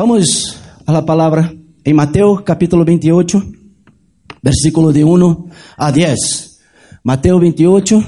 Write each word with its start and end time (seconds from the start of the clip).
Vamos 0.00 0.58
a 0.86 0.92
la 0.94 1.04
palabra 1.04 1.52
en 1.84 1.94
Mateo 1.94 2.42
capítulo 2.42 2.86
28, 2.86 3.38
versículo 4.40 4.94
de 4.94 5.04
1 5.04 5.46
a 5.76 5.92
10. 5.92 6.16
Mateo 7.04 7.38
28, 7.38 8.02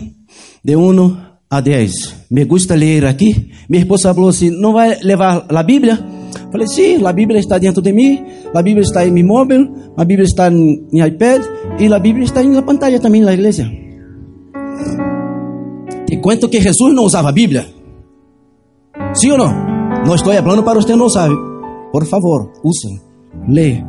de 0.62 0.74
1 0.74 1.18
a 1.50 1.60
10. 1.60 2.28
Me 2.30 2.46
gusta 2.46 2.74
leer 2.76 3.04
aqui. 3.04 3.50
Minha 3.68 3.82
esposa 3.82 4.14
falou 4.14 4.30
assim: 4.30 4.48
não 4.58 4.72
vai 4.72 5.00
levar 5.02 5.44
a 5.46 5.62
Bíblia? 5.62 6.02
Falei, 6.50 6.66
sim, 6.66 6.96
sí, 6.96 7.04
a 7.04 7.12
Bíblia 7.12 7.38
está 7.38 7.58
dentro 7.58 7.82
de 7.82 7.92
mim, 7.92 8.24
a 8.54 8.62
Bíblia 8.62 8.84
está 8.84 9.06
em 9.06 9.10
meu 9.10 9.26
móvel, 9.26 9.92
a 9.94 10.02
Bíblia 10.02 10.24
está 10.24 10.50
em 10.50 11.06
iPad 11.06 11.42
e 11.78 11.92
a 11.92 11.98
Bíblia 11.98 12.24
está 12.24 12.42
na 12.42 12.62
pantalla 12.62 12.98
também 13.00 13.20
na 13.20 13.34
igreja. 13.34 13.70
Te 16.06 16.16
cuento 16.22 16.48
que 16.48 16.58
Jesus 16.58 16.94
não 16.94 17.04
usava 17.04 17.28
a 17.28 17.32
Bíblia. 17.32 17.66
Sim 19.12 19.32
ou 19.32 19.36
não? 19.36 19.52
Não 20.06 20.14
estou 20.14 20.32
falando 20.32 20.62
para 20.62 20.80
você 20.80 20.96
não 20.96 21.10
sabe. 21.10 21.51
Por 21.92 22.06
favor, 22.06 22.50
usem, 22.64 23.00
leia. 23.46 23.86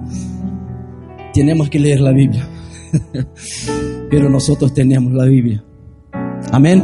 Temos 1.34 1.70
que 1.70 1.80
ler 1.80 2.06
a 2.06 2.12
Bíblia. 2.12 2.48
Pero 4.10 4.30
nosotros 4.30 4.72
tenemos 4.74 5.18
a 5.20 5.26
Bíblia. 5.26 5.64
Amém? 6.52 6.84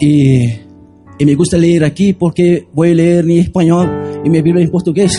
E, 0.00 0.60
e 1.18 1.24
me 1.24 1.34
gusta 1.34 1.56
ler 1.56 1.82
aqui 1.82 2.12
porque 2.12 2.68
vou 2.74 2.84
ler 2.84 3.28
em 3.28 3.38
espanhol 3.38 3.86
e 4.24 4.28
minha 4.28 4.42
Bíblia 4.42 4.64
em 4.64 4.70
português. 4.70 5.12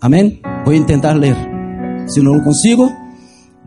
Amém? 0.00 0.40
Vou 0.64 0.84
tentar 0.84 1.14
ler. 1.14 1.36
Se 2.06 2.20
não 2.22 2.40
consigo, 2.40 2.88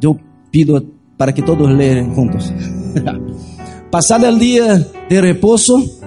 eu 0.01 0.17
pido 0.49 0.95
para 1.17 1.31
que 1.33 1.41
todos 1.41 1.69
leiam 1.69 2.13
juntos. 2.13 2.53
Passado 3.91 4.27
o 4.27 4.39
dia 4.39 4.77
de 5.09 5.21
repouso, 5.21 6.04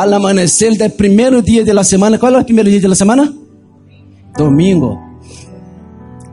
al 0.00 0.14
amanecer 0.14 0.72
del 0.78 0.92
primer 0.92 1.42
día 1.42 1.62
de 1.62 1.74
la 1.74 1.84
semana, 1.84 2.18
¿cuál 2.18 2.34
es 2.34 2.38
el 2.40 2.46
primer 2.46 2.66
día 2.66 2.80
de 2.80 2.88
la 2.88 2.94
semana? 2.94 3.30
Domingo. 4.36 4.98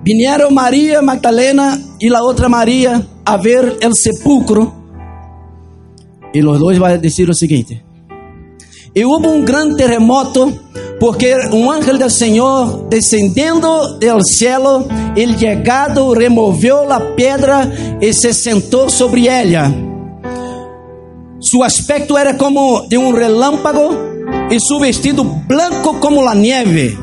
Vinieron 0.04 0.54
María 0.54 1.02
Magdalena 1.02 1.78
y 2.00 2.08
la 2.08 2.24
otra 2.24 2.48
María 2.48 3.06
a 3.26 3.36
ver 3.36 3.78
el 3.82 3.92
sepulcro. 3.94 4.74
Y 6.34 6.40
los 6.40 6.60
dos 6.60 6.80
van 6.80 6.92
a 6.92 6.98
decir 6.98 7.28
lo 7.28 7.34
siguiente. 7.34 7.84
Y 8.94 9.04
hubo 9.04 9.30
un 9.30 9.44
gran 9.44 9.76
terremoto 9.76 10.50
porque 10.98 11.36
un 11.52 11.74
ángel 11.74 12.00
del 12.00 12.10
Señor 12.10 12.88
descendiendo 12.90 13.98
del 13.98 14.24
cielo, 14.24 14.88
el 15.16 15.36
llegado 15.36 16.16
removió 16.16 16.86
la 16.86 17.16
piedra 17.18 17.70
y 18.00 18.14
se 18.14 18.34
sentó 18.34 18.90
sobre 18.90 19.42
ella. 19.42 19.74
Su 21.40 21.64
aspecto 21.64 22.18
era 22.18 22.36
como 22.36 22.88
de 22.90 22.98
un 22.98 23.16
relámpago 23.16 23.92
y 24.50 24.58
su 24.60 24.80
vestido 24.80 25.24
blanco 25.24 26.00
como 26.00 26.24
la 26.24 26.34
nieve. 26.34 26.98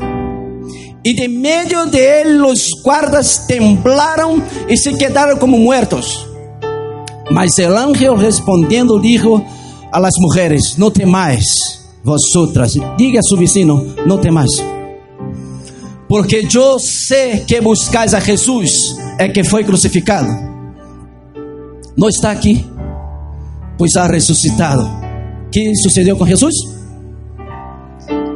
Y 1.03 1.13
de 1.13 1.29
medio 1.29 1.85
de 1.85 2.21
él 2.21 2.37
los 2.39 2.69
guardas 2.83 3.45
temblaron 3.47 4.43
y 4.67 4.75
se 4.75 4.97
quedaron 4.97 5.39
como 5.39 5.57
muertos. 5.57 6.27
Mas 7.31 7.57
el 7.59 7.77
ángel 7.77 8.17
respondiendo 8.17 8.99
dijo 8.99 9.45
a 9.91 9.99
las 9.99 10.13
mujeres: 10.19 10.77
No 10.77 10.91
temáis 10.91 11.81
vosotras. 12.03 12.77
Diga 12.97 13.19
a 13.19 13.23
su 13.23 13.37
vecino: 13.37 13.83
No 14.05 14.19
temáis. 14.19 14.61
Porque 16.09 16.45
yo 16.45 16.77
sé 16.77 17.45
que 17.47 17.61
buscáis 17.61 18.13
a 18.13 18.21
Jesús, 18.21 18.95
é 19.17 19.29
que 19.29 19.43
foi 19.43 19.63
crucificado. 19.63 20.27
Não 21.97 22.09
está 22.09 22.31
aqui 22.31 22.65
pues 23.77 23.95
ha 23.95 24.07
resucitado. 24.07 24.89
¿Qué 25.51 25.71
sucedió 25.81 26.17
con 26.17 26.27
Jesús? 26.27 26.53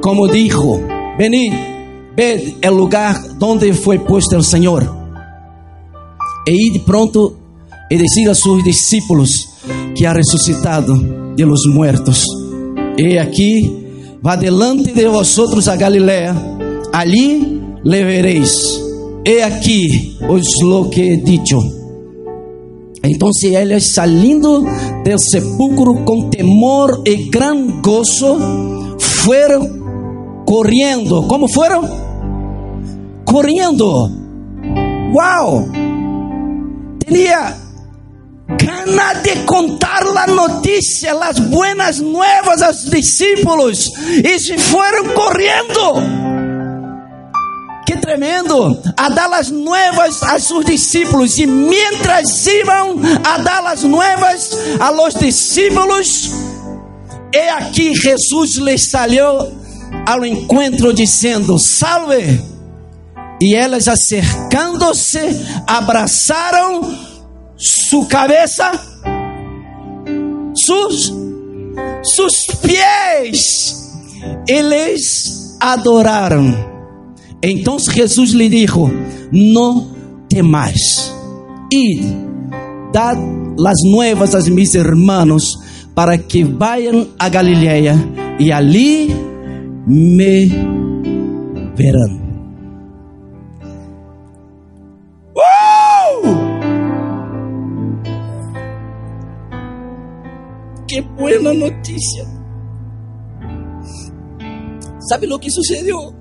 Como 0.01 0.27
dijo, 0.27 0.79
venid, 1.17 1.53
ved 2.15 2.55
el 2.61 2.75
lugar 2.75 3.37
donde 3.37 3.73
fue 3.73 3.99
puesto 3.99 4.37
el 4.37 4.43
Señor. 4.43 4.97
E 6.45 6.53
id 6.53 6.81
pronto 6.85 7.38
e 7.89 7.97
decid 7.97 8.29
a 8.29 8.35
sus 8.35 8.63
discípulos 8.63 9.49
que 9.95 10.07
ha 10.07 10.13
resucitado 10.13 10.95
de 11.35 11.45
los 11.45 11.66
muertos. 11.67 12.25
E 12.97 13.19
aqui, 13.19 14.17
va 14.25 14.38
delante 14.38 14.94
de 14.94 15.07
vosotros 15.07 15.67
a 15.67 15.75
Galilea, 15.75 16.35
allí 16.94 17.61
le 17.83 18.03
veréis. 18.03 18.81
He 19.25 19.44
aquí 19.44 20.17
os 20.28 20.47
lo 20.63 20.89
que 20.89 21.13
he 21.13 21.17
dicho. 21.17 21.78
Então 23.03 23.29
eles 23.43 23.93
saindo 23.93 24.61
do 24.61 25.17
sepulcro 25.17 26.03
com 26.03 26.29
temor 26.29 27.01
e 27.05 27.29
gran 27.29 27.81
gozo, 27.81 28.37
foram 28.99 30.43
correndo. 30.45 31.23
Como 31.23 31.47
foram? 31.47 31.83
Correndo. 33.25 34.09
Uau! 35.13 35.65
Tinha 37.07 37.57
gana 38.57 39.13
de 39.21 39.35
contar 39.45 40.03
a 40.03 40.27
notícia, 40.27 41.13
as 41.13 41.39
buenas 41.39 41.99
nuevas 41.99 42.61
aos 42.61 42.85
discípulos 42.85 43.91
e 44.23 44.39
se 44.39 44.57
foram 44.57 45.13
correndo. 45.13 46.38
Que 47.89 47.97
tremendo! 47.97 48.79
A 48.95 49.09
dar 49.09 49.33
as 49.33 49.50
nuevas 49.50 50.22
a 50.22 50.38
seus 50.38 50.63
discípulos. 50.63 51.39
E 51.39 51.47
mientras 51.47 52.45
iam 52.45 53.00
a 53.23 53.39
dar 53.39 53.66
as 53.66 53.81
nuevas 53.81 54.55
a 54.79 54.91
los 54.91 55.16
discípulos, 55.16 56.29
e 57.33 57.49
aqui 57.49 57.95
Jesus 57.95 58.57
lhes 58.57 58.91
salió 58.91 59.51
ao 60.05 60.23
encontro 60.23 60.94
dizendo: 60.94 61.57
Salve! 61.57 62.39
E 63.41 63.55
elas 63.55 63.88
acercando-se, 63.88 65.22
abraçaram 65.66 66.95
sua 67.57 68.05
cabeça, 68.05 68.72
sus, 70.55 71.11
sus 72.03 72.45
pés, 72.61 73.97
eles 74.47 75.57
adoraram. 75.59 76.69
Então 77.41 77.77
Jesus 77.79 78.31
lhe 78.31 78.50
disse: 78.50 78.73
Não 79.31 79.88
temais, 80.29 81.13
id, 81.72 82.03
dad 82.91 83.17
las 83.57 83.77
nuevas 83.85 84.35
a 84.35 84.41
mis 84.50 84.75
hermanos 84.75 85.59
para 85.94 86.17
que 86.17 86.44
vayan 86.44 87.07
a 87.19 87.29
Galileia 87.29 87.95
e 88.39 88.51
ali 88.51 89.13
me 89.85 90.47
verão. 91.75 92.19
Que 100.88 101.01
buena 101.01 101.53
notícia! 101.53 102.25
¿Sabe 105.07 105.31
o 105.31 105.38
que 105.38 105.51
sucedeu? 105.51 106.19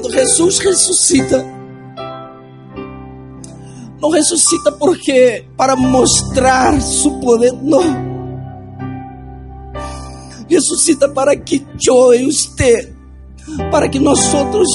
Quando 0.00 0.12
Jesus 0.12 0.60
ressuscita, 0.60 1.44
não 4.00 4.10
ressuscita 4.10 4.70
porque 4.70 5.44
para 5.56 5.74
mostrar 5.74 6.80
seu 6.80 7.18
poder, 7.18 7.52
não. 7.60 7.82
Ressuscita 10.48 11.08
para 11.08 11.34
que 11.36 11.66
eu 11.84 12.14
e 12.14 12.30
você, 12.30 12.94
para 13.72 13.88
que 13.88 13.98
nós 13.98 14.32
outros 14.32 14.68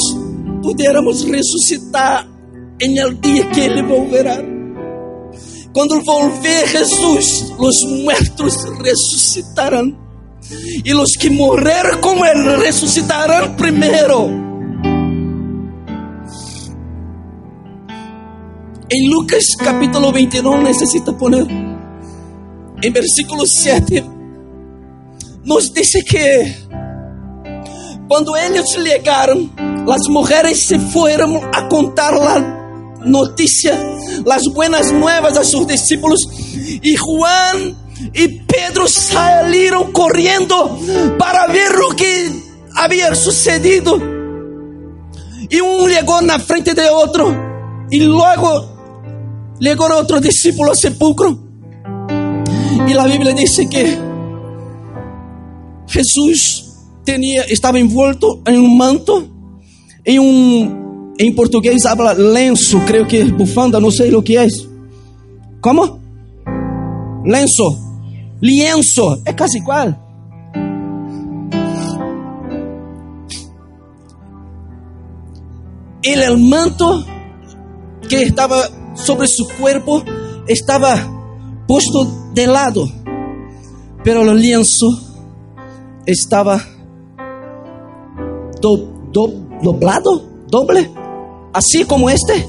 pudiéramos 0.62 1.24
ressuscitar 1.24 2.28
em 2.82 3.00
el 3.00 3.14
dia 3.14 3.46
que 3.46 3.62
Ele 3.62 3.82
volverá. 3.82 4.44
Quando 5.74 6.04
volver 6.04 6.68
Jesus, 6.68 7.50
os 7.58 7.82
muertos 7.86 8.56
ressuscitarão. 8.84 9.98
E 10.84 10.94
os 10.94 11.12
que 11.12 11.30
morreram 11.30 12.02
com 12.02 12.26
Ele 12.26 12.66
ressuscitarão 12.66 13.56
primeiro. 13.56 14.53
En 18.96 19.10
Lucas 19.10 19.56
capítulo 19.58 20.12
29 20.12 20.66
necesita 20.66 21.18
poner 21.18 21.48
en 21.50 22.94
versículo 22.94 23.44
7 23.44 24.04
nos 25.44 25.74
dice 25.74 26.04
que 26.08 26.56
cuando 28.08 28.36
ellos 28.38 28.78
llegaron, 28.78 29.52
las 29.88 30.08
mujeres 30.10 30.60
se 30.60 30.78
fueron 30.78 31.42
a 31.56 31.68
contar 31.70 32.14
la 32.14 33.00
noticia, 33.04 33.76
las 34.26 34.44
buenas 34.54 34.92
nuevas 34.92 35.38
a 35.38 35.44
sus 35.44 35.66
discípulos 35.66 36.30
y 36.84 36.96
Juan 36.96 37.76
y 38.14 38.28
Pedro 38.42 38.88
salieron 38.88 39.92
corriendo 39.92 40.78
para 41.18 41.48
ver 41.48 41.72
lo 41.72 41.96
que 41.96 42.30
había 42.76 43.16
sucedido. 43.16 43.98
Y 45.50 45.60
uno 45.62 45.88
llegó 45.88 46.22
na 46.22 46.38
frente 46.38 46.76
de 46.76 46.88
otro 46.92 47.36
y 47.90 48.02
luego 48.02 48.73
Llegó 49.64 49.86
otro 49.96 50.20
discípulo 50.20 50.72
al 50.72 50.78
sepulcro. 50.78 51.40
Y 52.86 52.94
la 52.94 53.06
Biblia 53.06 53.34
dice 53.34 53.70
que 53.70 53.98
Jesús 55.88 56.74
tenía, 57.06 57.44
estaba 57.44 57.80
envuelto 57.80 58.42
en 58.46 58.60
un 58.60 58.78
manto, 58.78 59.26
en 60.04 60.20
un, 60.20 61.14
en 61.18 61.34
portugués 61.34 61.86
habla 61.86 62.14
lenço, 62.14 62.82
creo 62.86 63.08
que 63.08 63.22
es 63.22 63.32
bufanda, 63.32 63.80
no 63.80 63.90
sé 63.90 64.12
lo 64.12 64.22
que 64.22 64.44
es. 64.44 64.68
¿Cómo? 65.62 65.98
Lenço, 67.24 67.80
lienzo, 68.42 69.22
es 69.26 69.34
casi 69.34 69.60
igual. 69.60 69.98
El, 76.02 76.22
el 76.22 76.38
manto 76.38 77.06
que 78.10 78.24
estaba 78.24 78.83
sobre 78.94 79.28
su 79.28 79.48
cuerpo 79.60 80.04
estaba 80.48 80.96
puesto 81.68 82.06
de 82.34 82.48
lado, 82.48 82.88
pero 84.04 84.22
el 84.24 84.40
lienzo 84.40 84.88
estaba 86.06 86.62
do, 88.62 88.78
do, 89.12 89.28
doblado, 89.62 90.24
doble, 90.48 90.90
así 91.54 91.86
como 91.86 92.10
este. 92.10 92.46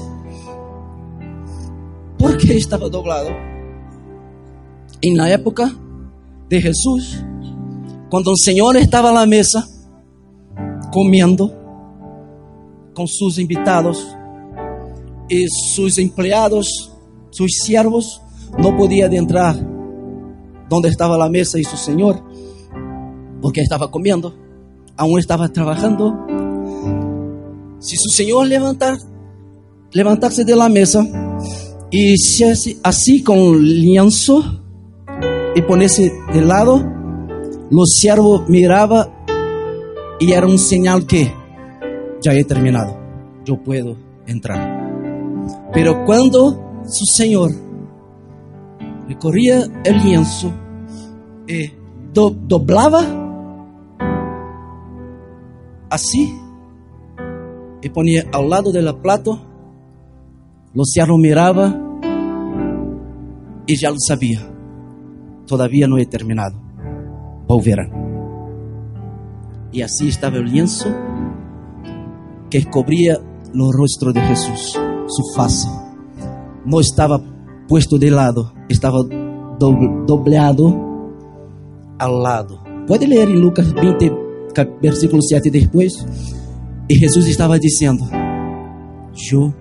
¿Por 2.17 2.37
qué 2.37 2.57
estaba 2.57 2.89
doblado? 2.89 3.29
En 5.01 5.17
la 5.17 5.31
época 5.31 5.71
de 6.49 6.61
Jesús, 6.61 7.23
cuando 8.09 8.31
el 8.31 8.37
Señor 8.37 8.77
estaba 8.77 9.09
a 9.09 9.13
la 9.13 9.25
mesa 9.25 9.67
comiendo 10.91 11.53
con 12.93 13.07
sus 13.07 13.37
invitados 13.37 14.14
y 15.29 15.47
sus 15.47 15.97
empleados, 15.97 16.91
sus 17.31 17.51
siervos, 17.63 18.21
no 18.57 18.75
podían 18.77 19.13
entrar 19.13 19.55
donde 20.69 20.89
estaba 20.89 21.17
la 21.17 21.29
mesa 21.29 21.59
y 21.59 21.63
su 21.63 21.77
Señor, 21.77 22.21
porque 23.41 23.61
estaba 23.61 23.91
comiendo, 23.91 24.35
aún 24.97 25.19
estaba 25.19 25.49
trabajando. 25.49 26.13
Si 27.79 27.97
su 27.97 28.09
Señor 28.09 28.47
levantar, 28.47 28.97
levantarse 29.91 30.43
de 30.43 30.55
la 30.55 30.69
mesa 30.69 31.05
y 31.91 32.17
se 32.17 32.77
así, 32.83 33.23
con 33.23 33.61
lienzo 33.61 34.43
y 35.55 35.61
ponerse 35.61 36.11
de 36.33 36.41
lado, 36.41 36.83
los 37.69 37.95
siervos 37.99 38.47
miraban 38.49 39.09
y 40.19 40.31
era 40.31 40.47
un 40.47 40.57
señal 40.57 41.05
que 41.05 41.31
ya 42.21 42.33
he 42.33 42.43
terminado, 42.43 42.97
yo 43.45 43.61
puedo 43.61 43.95
entrar. 44.25 44.84
Pero 45.73 46.05
cuando 46.05 46.83
su 46.85 47.05
Señor 47.05 47.51
recorría 49.07 49.63
el 49.83 50.03
lienzo 50.03 50.51
y 51.47 51.71
do, 52.13 52.29
doblaba 52.29 53.01
así 55.89 56.33
y 57.81 57.89
ponía 57.89 58.25
al 58.33 58.49
lado 58.49 58.71
del 58.71 58.93
plato, 58.95 59.39
siervos 60.83 61.19
miraba 61.19 61.81
y 63.67 63.75
ya 63.75 63.89
lo 63.89 63.97
sabía. 63.99 64.41
Todavía 65.45 65.87
no 65.87 65.97
he 65.97 66.05
terminado. 66.05 66.59
Volverán. 67.47 67.91
Y 69.71 69.81
así 69.81 70.07
estaba 70.07 70.37
el 70.37 70.45
lienzo 70.45 70.89
que 72.49 72.65
cubría 72.65 73.19
los 73.53 73.73
rostros 73.73 74.13
de 74.13 74.21
Jesús, 74.21 74.79
su 75.07 75.23
fase. 75.35 75.69
No 76.65 76.79
estaba 76.79 77.21
puesto 77.67 77.97
de 77.97 78.11
lado, 78.11 78.53
estaba 78.69 79.03
dobleado 79.59 80.75
al 81.97 82.23
lado. 82.23 82.63
Puede 82.87 83.07
leer 83.07 83.29
en 83.29 83.41
Lucas 83.41 83.73
20, 83.73 84.11
versículo 84.81 85.21
7 85.21 85.49
después. 85.51 86.05
Y 86.87 86.95
Jesús 86.95 87.27
estaba 87.27 87.57
diciendo, 87.57 88.07
yo 89.13 89.53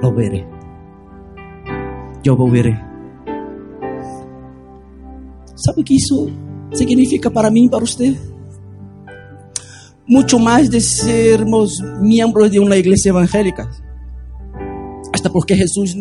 lo 0.00 0.14
veré. 0.14 0.46
Yo 2.22 2.36
volveré. 2.36 2.78
¿Sabe 5.54 5.84
que 5.84 5.96
eso 5.96 6.28
significa 6.72 7.30
para 7.30 7.50
mí 7.50 7.64
y 7.64 7.68
para 7.68 7.84
usted? 7.84 8.14
Mucho 10.06 10.38
más 10.38 10.70
de 10.70 10.80
sermos 10.80 11.82
miembros 12.00 12.50
de 12.50 12.60
una 12.60 12.76
iglesia 12.76 13.10
evangélica. 13.10 13.68
Porque 15.30 15.56
Jesús, 15.56 15.96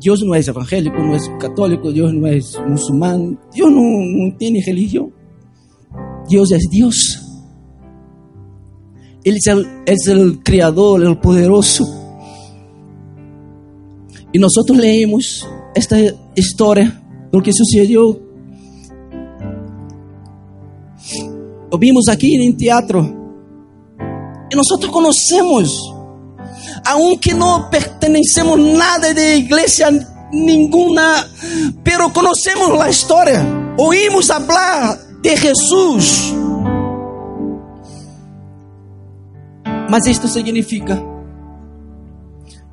Dios 0.00 0.22
no 0.24 0.34
es 0.34 0.48
evangélico, 0.48 0.98
no 0.98 1.14
es 1.14 1.30
católico, 1.40 1.90
Dios 1.90 2.12
no 2.14 2.26
es 2.26 2.58
musulmán, 2.66 3.38
Dios 3.52 3.70
no, 3.70 3.80
no 3.80 4.36
tiene 4.36 4.62
religión. 4.64 5.12
Dios 6.28 6.52
es 6.52 6.68
Dios. 6.70 7.24
Él 9.24 9.36
es 9.36 9.46
el, 9.46 9.66
es 9.86 10.06
el 10.06 10.42
creador, 10.42 11.02
el 11.02 11.18
poderoso. 11.18 11.84
Y 14.32 14.38
nosotros 14.38 14.78
leemos 14.78 15.46
esta 15.74 15.96
historia, 16.34 17.02
lo 17.32 17.42
que 17.42 17.52
sucedió. 17.52 18.20
Lo 21.70 21.78
vimos 21.78 22.08
aquí 22.08 22.34
en 22.34 22.52
el 22.52 22.56
teatro. 22.56 23.18
Y 24.50 24.56
nosotros 24.56 24.90
conocemos, 24.90 25.94
aunque 26.88 27.34
no 27.34 27.68
pertenecemos 27.70 28.58
nada 28.58 29.12
de 29.12 29.36
iglesia 29.36 29.90
ninguna, 30.32 31.28
pero 31.84 32.10
conocemos 32.10 32.78
la 32.78 32.88
historia. 32.88 33.74
Oímos 33.76 34.30
hablar 34.30 34.98
de 35.22 35.36
Jesús. 35.36 36.34
Mas 39.90 40.06
esto 40.06 40.28
significa 40.28 41.02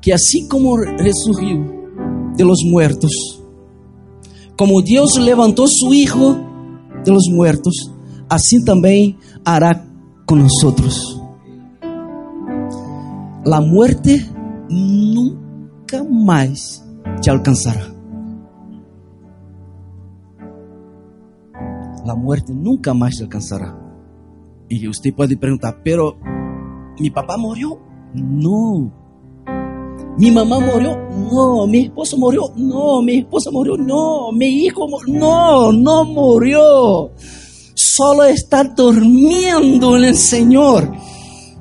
que 0.00 0.14
así 0.14 0.48
como 0.48 0.78
resurgió 0.78 1.92
de 2.36 2.44
los 2.44 2.62
muertos, 2.64 3.10
como 4.56 4.80
Dios 4.80 5.18
levantó 5.18 5.66
su 5.68 5.92
Hijo 5.92 6.38
de 7.04 7.12
los 7.12 7.28
muertos, 7.30 7.92
así 8.30 8.64
también 8.64 9.18
hará 9.44 9.86
con 10.24 10.42
nosotros. 10.42 11.20
La 13.46 13.60
muerte 13.60 14.26
nunca 14.68 16.02
más 16.02 16.84
te 17.22 17.30
alcanzará. 17.30 17.94
La 22.04 22.16
muerte 22.16 22.52
nunca 22.52 22.92
más 22.92 23.16
te 23.16 23.22
alcanzará. 23.22 23.72
Y 24.68 24.88
usted 24.88 25.14
puede 25.14 25.36
preguntar, 25.36 25.80
pero 25.84 26.18
mi 26.98 27.08
papá 27.08 27.36
murió? 27.36 27.78
No. 28.14 28.92
Mi 30.18 30.32
mamá 30.32 30.58
murió? 30.58 30.98
No. 31.30 31.68
Mi 31.68 31.84
esposo 31.84 32.16
murió? 32.18 32.52
No. 32.56 33.00
Mi 33.00 33.18
esposa 33.18 33.52
murió? 33.52 33.76
No. 33.76 34.32
Mi 34.32 34.64
hijo 34.64 34.88
murió? 34.88 35.14
No, 35.20 35.70
no 35.70 36.04
murió. 36.04 37.12
Solo 37.76 38.24
está 38.24 38.64
durmiendo 38.64 39.96
en 39.96 40.04
el 40.04 40.16
Señor. 40.16 40.90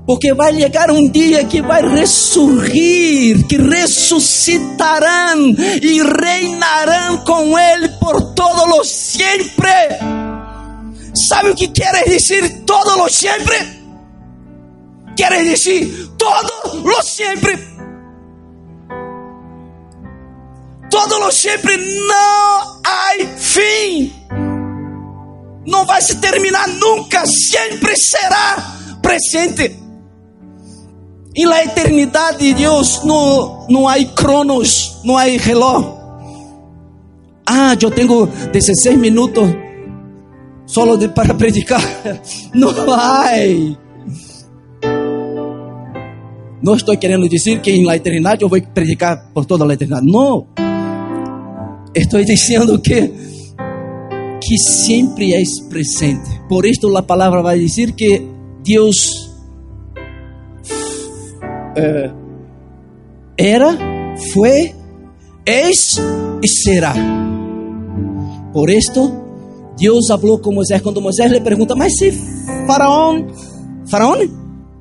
Porque 0.06 0.34
va 0.34 0.48
a 0.48 0.52
llegar 0.52 0.92
un 0.92 1.12
día 1.12 1.48
que 1.48 1.62
va 1.62 1.78
a 1.78 1.82
resurgir, 1.82 3.48
que 3.48 3.58
resucitarán 3.58 5.40
y 5.82 6.02
reinarán 6.02 7.24
con 7.24 7.58
Él 7.60 7.90
por 8.00 8.36
todos 8.36 8.70
los 8.70 8.88
siempre. 8.88 9.98
¿Sabe 11.14 11.52
o 11.52 11.56
que 11.56 11.72
quiere 11.72 12.04
decir 12.08 12.66
todos 12.66 12.98
los 12.98 13.12
siempre? 13.12 13.56
Quiere 15.16 15.44
decir 15.44 16.12
todo 16.18 16.84
lo 16.84 17.02
siempre. 17.02 17.76
Todo 20.90 21.20
lo 21.20 21.32
siempre 21.32 21.78
no 21.78 22.82
hay 22.84 23.28
fin. 23.38 24.14
No 25.66 25.86
va 25.88 25.96
a 25.96 26.22
terminar 26.22 26.70
nunca. 26.70 27.24
Siempre 27.26 27.96
será 27.96 29.00
presente. 29.02 29.85
En 31.38 31.50
la 31.50 31.62
eternidad 31.62 32.40
de 32.40 32.54
Dios 32.54 33.02
no, 33.04 33.66
no 33.68 33.90
hay 33.90 34.06
cronos, 34.06 35.02
no 35.04 35.18
hay 35.18 35.38
reloj. 35.38 35.86
Ah, 37.46 37.76
yo 37.78 37.92
tengo 37.92 38.30
16 38.54 38.98
minutos 38.98 39.50
solo 40.66 40.96
de, 40.96 41.10
para 41.10 41.36
predicar. 41.38 41.82
No 42.54 42.72
hay. 42.88 43.78
No 46.62 46.74
estoy 46.74 46.98
queriendo 46.98 47.28
decir 47.28 47.60
que 47.60 47.76
en 47.76 47.86
la 47.86 47.96
eternidad 47.96 48.40
yo 48.40 48.48
voy 48.48 48.62
a 48.62 48.74
predicar 48.74 49.34
por 49.34 49.46
toda 49.46 49.66
la 49.66 49.74
eternidad. 49.74 50.02
No. 50.04 50.48
Estoy 51.94 52.24
diciendo 52.24 52.82
que, 52.82 53.14
que 54.40 54.58
siempre 54.58 55.42
es 55.42 55.62
presente. 55.70 56.30
Por 56.48 56.66
esto 56.66 56.90
la 56.90 57.06
palabra 57.06 57.42
va 57.42 57.52
a 57.52 57.56
decir 57.56 57.94
que 57.94 58.26
Dios 58.64 59.25
eh, 61.76 62.12
era, 63.38 64.16
fue, 64.34 64.74
es 65.46 66.02
y 66.42 66.48
será. 66.48 66.94
Por 68.54 68.70
esto 68.70 69.26
Deus 69.78 70.08
falou 70.08 70.40
com 70.40 70.54
Moisés 70.54 70.82
quando 70.82 71.02
Moisés 71.02 71.32
lhe 71.32 71.42
pergunta: 71.42 71.76
Mas 71.76 71.94
se 71.98 72.12
Faraó, 72.66 73.16
Faraó, 73.86 74.16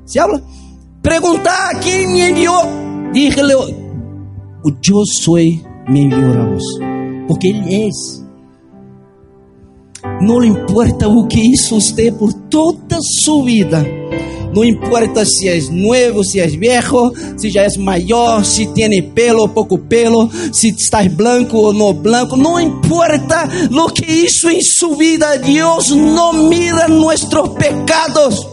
se 0.04 0.18
habla, 0.18 0.42
perguntar 1.02 1.80
quem 1.80 2.06
me 2.06 2.30
enviou, 2.30 2.62
diga-lhe: 3.12 3.54
O 3.54 4.68
Eu 4.68 5.04
sou 5.06 5.36
me 5.36 6.02
enviou 6.02 6.32
a 6.32 6.46
vos, 6.46 6.64
porque 7.26 7.48
Ele 7.48 7.86
é. 7.86 7.88
Não 10.20 10.44
importa 10.44 11.08
o 11.08 11.26
que 11.26 11.40
hizo 11.40 11.80
você 11.80 12.12
por 12.12 12.32
toda 12.32 12.98
sua 13.24 13.44
vida. 13.44 13.84
Não 14.54 14.64
importa 14.64 15.24
se 15.24 15.48
é 15.48 15.58
novo, 15.70 16.22
se 16.22 16.38
é 16.38 16.46
viejo, 16.46 17.12
se 17.36 17.50
já 17.50 17.62
é 17.62 17.78
maior, 17.78 18.44
se 18.44 18.66
tem 18.68 19.02
pelo 19.02 19.40
ou 19.40 19.48
pouco 19.48 19.78
pelo, 19.78 20.30
se 20.52 20.68
está 20.68 21.02
branco 21.04 21.56
ou 21.56 21.72
não 21.72 21.92
branco. 21.92 22.36
Não 22.36 22.60
importa 22.60 23.48
o 23.70 23.90
que 23.90 24.04
hizo 24.04 24.48
em 24.50 24.62
sua 24.62 24.96
vida. 24.96 25.38
Deus 25.38 25.90
não 25.90 26.32
mira 26.48 26.86
nossos 26.88 27.28
pecados. 27.58 28.46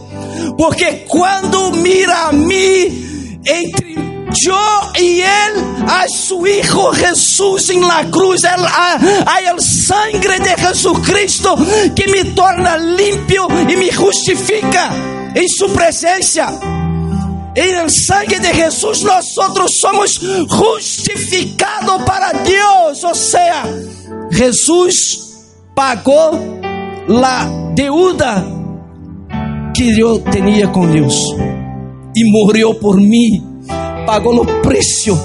Porque 0.58 1.06
quando 1.08 1.72
mira 1.74 2.30
a 2.30 2.32
mim, 2.34 3.40
entre 3.46 3.96
yo 4.44 4.60
y 5.00 5.22
él 5.22 5.86
a 5.88 6.06
su 6.08 6.46
Hijo 6.48 6.92
Jesús 6.94 7.70
en 7.70 7.82
la 7.82 8.10
cruz. 8.10 8.44
Hay 8.46 9.46
el 9.46 9.62
sangre 9.62 10.40
de 10.40 10.56
Jesucristo 10.56 11.56
que 11.96 12.08
me 12.08 12.26
torna 12.32 12.78
limpio 12.78 13.48
y 13.70 13.76
me 13.76 13.92
justifica 13.92 15.21
en 15.34 15.48
su 15.50 15.72
presencia. 15.74 16.48
En 17.54 17.76
el 17.76 17.90
sangre 17.90 18.40
de 18.40 18.48
Jesús 18.48 19.04
nosotros 19.04 19.74
somos 19.74 20.20
justificados 20.50 22.02
para 22.04 22.32
Dios. 22.44 23.04
O 23.04 23.14
sea, 23.14 23.66
Jesús 24.32 25.34
pagó 25.76 26.40
la 27.08 27.72
deuda 27.76 28.46
que 29.74 29.96
yo 29.96 30.20
tenía 30.22 30.72
con 30.72 30.92
Dios 30.94 31.36
y 32.14 32.24
murió 32.32 32.78
por 32.80 33.00
mí 33.02 33.52
pagou 34.06 34.42
o 34.42 34.46
preço. 34.62 35.18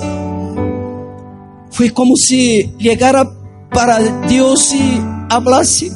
Foi 1.71 1.91
como 1.91 2.17
se 2.17 2.73
chegara 2.79 3.25
para 3.71 3.99
Deus 4.29 4.73
e 4.73 5.01
hablasse: 5.29 5.91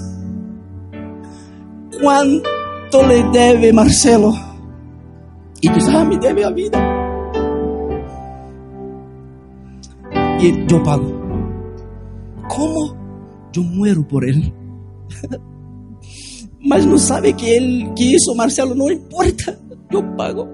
Quanto 2.01 2.60
lhe 2.99 3.23
deve 3.31 3.73
Marcelo? 3.73 4.33
E 5.63 5.69
diz: 5.69 5.89
Ah, 5.89 6.05
me 6.05 6.19
deve 6.19 6.45
a 6.45 6.51
vida. 6.51 6.79
E 10.41 10.73
eu 10.73 10.83
pago. 10.83 11.13
Como? 12.49 12.97
Eu 13.55 13.63
muero 13.63 14.05
por 14.05 14.25
ele. 14.25 14.55
Mas 16.67 16.85
não 16.85 16.99
sabe 16.99 17.33
que 17.33 17.49
ele 17.49 17.91
que 17.95 18.15
isso, 18.15 18.35
Marcelo, 18.35 18.75
não 18.75 18.91
importa. 18.91 19.59
Eu 19.91 20.03
pago. 20.17 20.47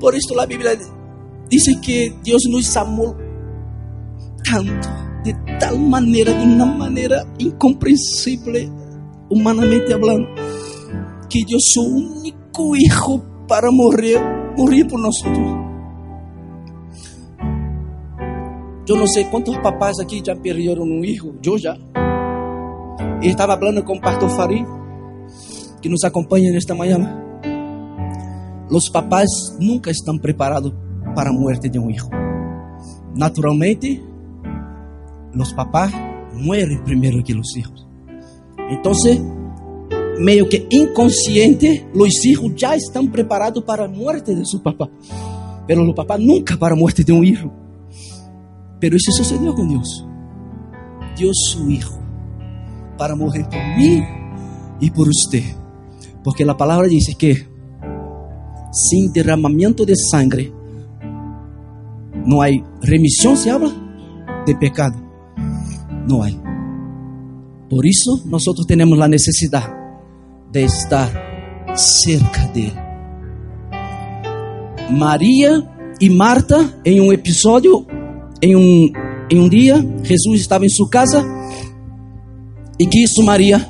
Por 0.00 0.14
esto 0.14 0.34
la 0.34 0.46
Biblia 0.46 0.78
dice 1.48 1.76
que 1.80 2.10
Dios 2.22 2.42
nos 2.50 2.76
amó 2.76 3.14
tanto, 4.44 4.88
de 5.24 5.32
tal 5.58 5.78
manera, 5.78 6.32
de 6.34 6.44
una 6.44 6.66
manera 6.66 7.26
incomprensible, 7.38 8.70
humanamente 9.34 9.92
hablando, 9.92 10.28
que 11.28 11.44
dio 11.44 11.58
su 11.58 11.82
único 11.82 12.76
hijo 12.76 13.22
para 13.48 13.68
morir, 13.70 14.20
morir 14.56 14.86
por 14.86 15.00
nosotros. 15.00 15.64
Yo 18.86 18.96
no 18.96 19.06
sé 19.06 19.26
cuántos 19.30 19.56
papás 19.58 19.96
aquí 20.00 20.22
ya 20.22 20.34
perdieron 20.34 20.90
un 20.90 21.04
hijo, 21.04 21.32
yo 21.40 21.56
ya. 21.56 21.76
Y 23.22 23.28
estaba 23.28 23.54
hablando 23.54 23.84
con 23.84 23.98
Pastor 23.98 24.30
Farid, 24.30 24.64
que 25.80 25.88
nos 25.88 26.04
acompaña 26.04 26.50
en 26.50 26.56
esta 26.56 26.74
mañana. 26.74 27.20
Os 28.70 28.90
papás 28.90 29.56
nunca 29.58 29.90
estão 29.90 30.18
preparados 30.18 30.72
para 31.14 31.30
a 31.30 31.32
morte 31.32 31.68
de 31.68 31.78
um 31.78 31.90
hijo. 31.90 32.10
Naturalmente, 33.14 34.02
os 35.38 35.52
papás 35.52 35.92
mueren 36.34 36.82
primeiro 36.84 37.22
que 37.22 37.34
os 37.34 37.56
hijos. 37.56 37.83
Então, 38.70 38.92
meio 40.18 40.48
que 40.48 40.66
inconsciente, 40.70 41.86
os 41.94 42.24
hijos 42.24 42.52
já 42.56 42.76
estão 42.76 43.06
preparados 43.06 43.62
para 43.64 43.84
a 43.84 43.88
morte 43.88 44.34
de 44.34 44.48
seu 44.48 44.60
papá. 44.60 44.88
Pero 45.66 45.82
o 45.88 45.94
papá 45.94 46.18
nunca 46.18 46.56
para 46.56 46.74
a 46.74 46.76
morte 46.76 47.02
de 47.02 47.12
um 47.12 47.24
hijo. 47.24 47.50
Pero 48.80 48.96
isso 48.96 49.12
sucedeu 49.12 49.54
com 49.54 49.66
Deus. 49.66 50.06
Deus 51.16 51.52
seu 51.52 51.70
hijo 51.70 51.98
para 52.98 53.16
morrer 53.16 53.44
por 53.44 53.62
mim 53.76 54.02
e 54.80 54.90
por 54.90 55.06
você. 55.06 55.42
Porque 56.22 56.42
a 56.42 56.54
palavra 56.54 56.88
diz 56.88 57.14
que 57.16 57.46
sin 58.72 59.12
derramamiento 59.12 59.86
de 59.86 59.94
sangre 59.96 60.52
no 62.26 62.40
hay 62.40 62.62
remisión, 62.80 63.36
se 63.36 63.50
habla 63.50 63.70
de 64.46 64.54
pecado. 64.56 64.96
No 66.08 66.22
hay. 66.22 66.43
Por 67.74 67.84
eso 67.88 68.20
nosotros 68.26 68.68
tenemos 68.68 68.96
la 68.96 69.08
necesidad 69.08 69.68
de 70.52 70.62
estar 70.62 71.10
cerca 71.74 72.46
de 72.52 72.66
Él. 72.68 72.72
María 74.92 75.96
y 75.98 76.08
Marta, 76.08 76.80
en 76.84 77.00
un 77.00 77.12
episodio, 77.12 77.84
en 78.40 78.56
un, 78.56 78.92
en 79.28 79.40
un 79.40 79.50
día, 79.50 79.84
Jesús 80.04 80.40
estaba 80.40 80.62
en 80.62 80.70
su 80.70 80.88
casa. 80.88 81.24
¿Y 82.78 82.86
qué 82.86 83.00
hizo 83.00 83.22
María? 83.22 83.68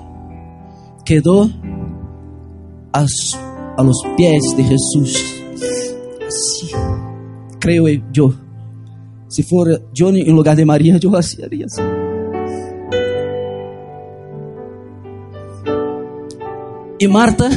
Quedó 1.07 1.51
a 2.93 3.07
su 3.09 3.39
a 3.79 3.83
los 3.83 4.03
pies 4.19 4.43
de 4.55 4.65
Jesús. 4.65 5.35
Así, 6.29 6.67
creo 7.59 7.87
yo. 8.13 8.35
Si 9.29 9.43
fuera 9.43 9.81
yo 9.95 10.11
en 10.11 10.37
lugar 10.37 10.57
de 10.57 10.67
María, 10.67 10.99
yo 10.99 11.11
haría 11.43 11.65
así. 11.65 11.81
Y 17.05 17.09
Marta, 17.09 17.51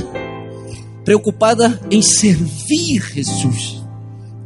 preocupada 1.05 1.79
en 1.89 2.03
servir 2.03 3.01
a 3.01 3.05
Jesús 3.05 3.77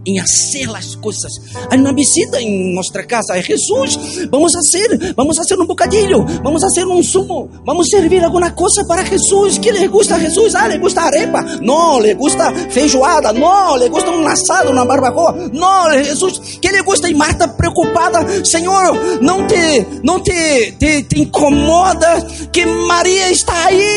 em 0.05 0.19
fazer 0.19 0.69
as 0.75 0.95
coisas. 0.95 1.31
Aí 1.69 1.77
na 1.77 1.93
visita 1.93 2.41
em 2.41 2.73
nossa 2.73 3.03
casa 3.03 3.37
é 3.37 3.41
Jesus, 3.41 4.27
vamos 4.31 4.51
fazer, 4.53 5.13
vamos 5.15 5.37
fazer 5.37 5.59
um 5.59 5.65
bocadinho, 5.65 6.25
vamos 6.43 6.61
fazer 6.61 6.85
um 6.85 7.03
sumo, 7.03 7.49
vamos 7.65 7.87
servir 7.89 8.23
alguma 8.23 8.51
coisa 8.51 8.83
para 8.85 9.03
Jesus. 9.05 9.57
Que 9.57 9.71
lhe 9.71 9.87
gusta 9.87 10.19
Jesus? 10.19 10.55
Ah, 10.55 10.67
lhe 10.67 10.77
gusta 10.77 11.01
arepa? 11.01 11.41
Não, 11.61 11.99
lhe 11.99 12.13
gusta 12.13 12.51
feijoada? 12.69 13.31
Não, 13.33 13.77
lhe 13.77 13.89
gusta 13.89 14.09
um 14.09 14.27
assado, 14.27 14.71
uma 14.71 14.85
barbacoa? 14.85 15.49
Não, 15.53 15.91
Jesus, 16.03 16.57
que 16.61 16.69
lhe 16.69 16.81
gusta? 16.81 17.09
E 17.09 17.13
Marta 17.13 17.47
preocupada, 17.47 18.45
Senhor, 18.45 19.21
não 19.21 19.45
te, 19.45 19.87
não 20.03 20.19
te, 20.19 20.71
te, 20.79 21.03
te 21.03 21.21
incomoda 21.21 22.25
que 22.51 22.65
Maria 22.65 23.31
está 23.31 23.65
aí, 23.65 23.90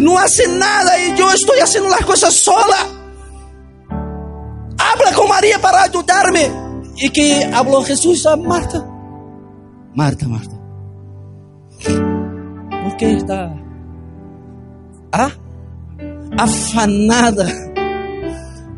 não 0.00 0.16
hace 0.16 0.46
nada 0.46 0.98
e 0.98 1.18
eu 1.18 1.30
estou 1.30 1.56
fazendo 1.58 1.92
as 1.92 2.04
coisas 2.04 2.34
sola 2.34 2.98
habla 4.98 5.12
con 5.12 5.28
María 5.28 5.58
para 5.58 5.82
ayudarme. 5.82 6.50
Y 6.96 7.10
que 7.10 7.44
habló 7.52 7.82
Jesús 7.82 8.26
a 8.26 8.36
Marta. 8.36 8.84
Marta, 9.94 10.26
Marta. 10.28 10.56
¿Por 12.82 12.96
qué 12.96 13.12
está 13.14 13.54
ah, 15.12 15.30
afanada? 16.36 17.46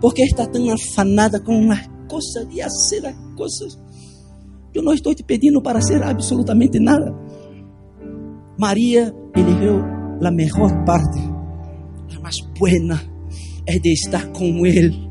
¿Por 0.01 0.15
qué 0.15 0.25
está 0.25 0.51
tan 0.51 0.69
afanada 0.71 1.43
con 1.43 1.69
las 1.69 1.89
cosas 2.09 2.47
de 2.49 2.63
hacer 2.63 3.03
las 3.03 3.15
cosas? 3.37 3.79
Yo 4.73 4.83
no 4.83 4.93
estoy 4.93 5.15
te 5.15 5.25
pedindo 5.25 5.63
para 5.63 5.79
hacer 5.79 6.03
absolutamente 6.03 6.79
nada. 6.79 7.13
María 8.59 9.13
eligió 9.35 10.00
la 10.21 10.31
mejor 10.31 10.85
parte, 10.85 11.21
la 12.09 12.21
más 12.21 12.37
buena, 12.59 13.03
es 13.67 13.83
de 13.83 13.93
estar 13.93 14.31
con 14.33 14.67
Él 14.67 15.11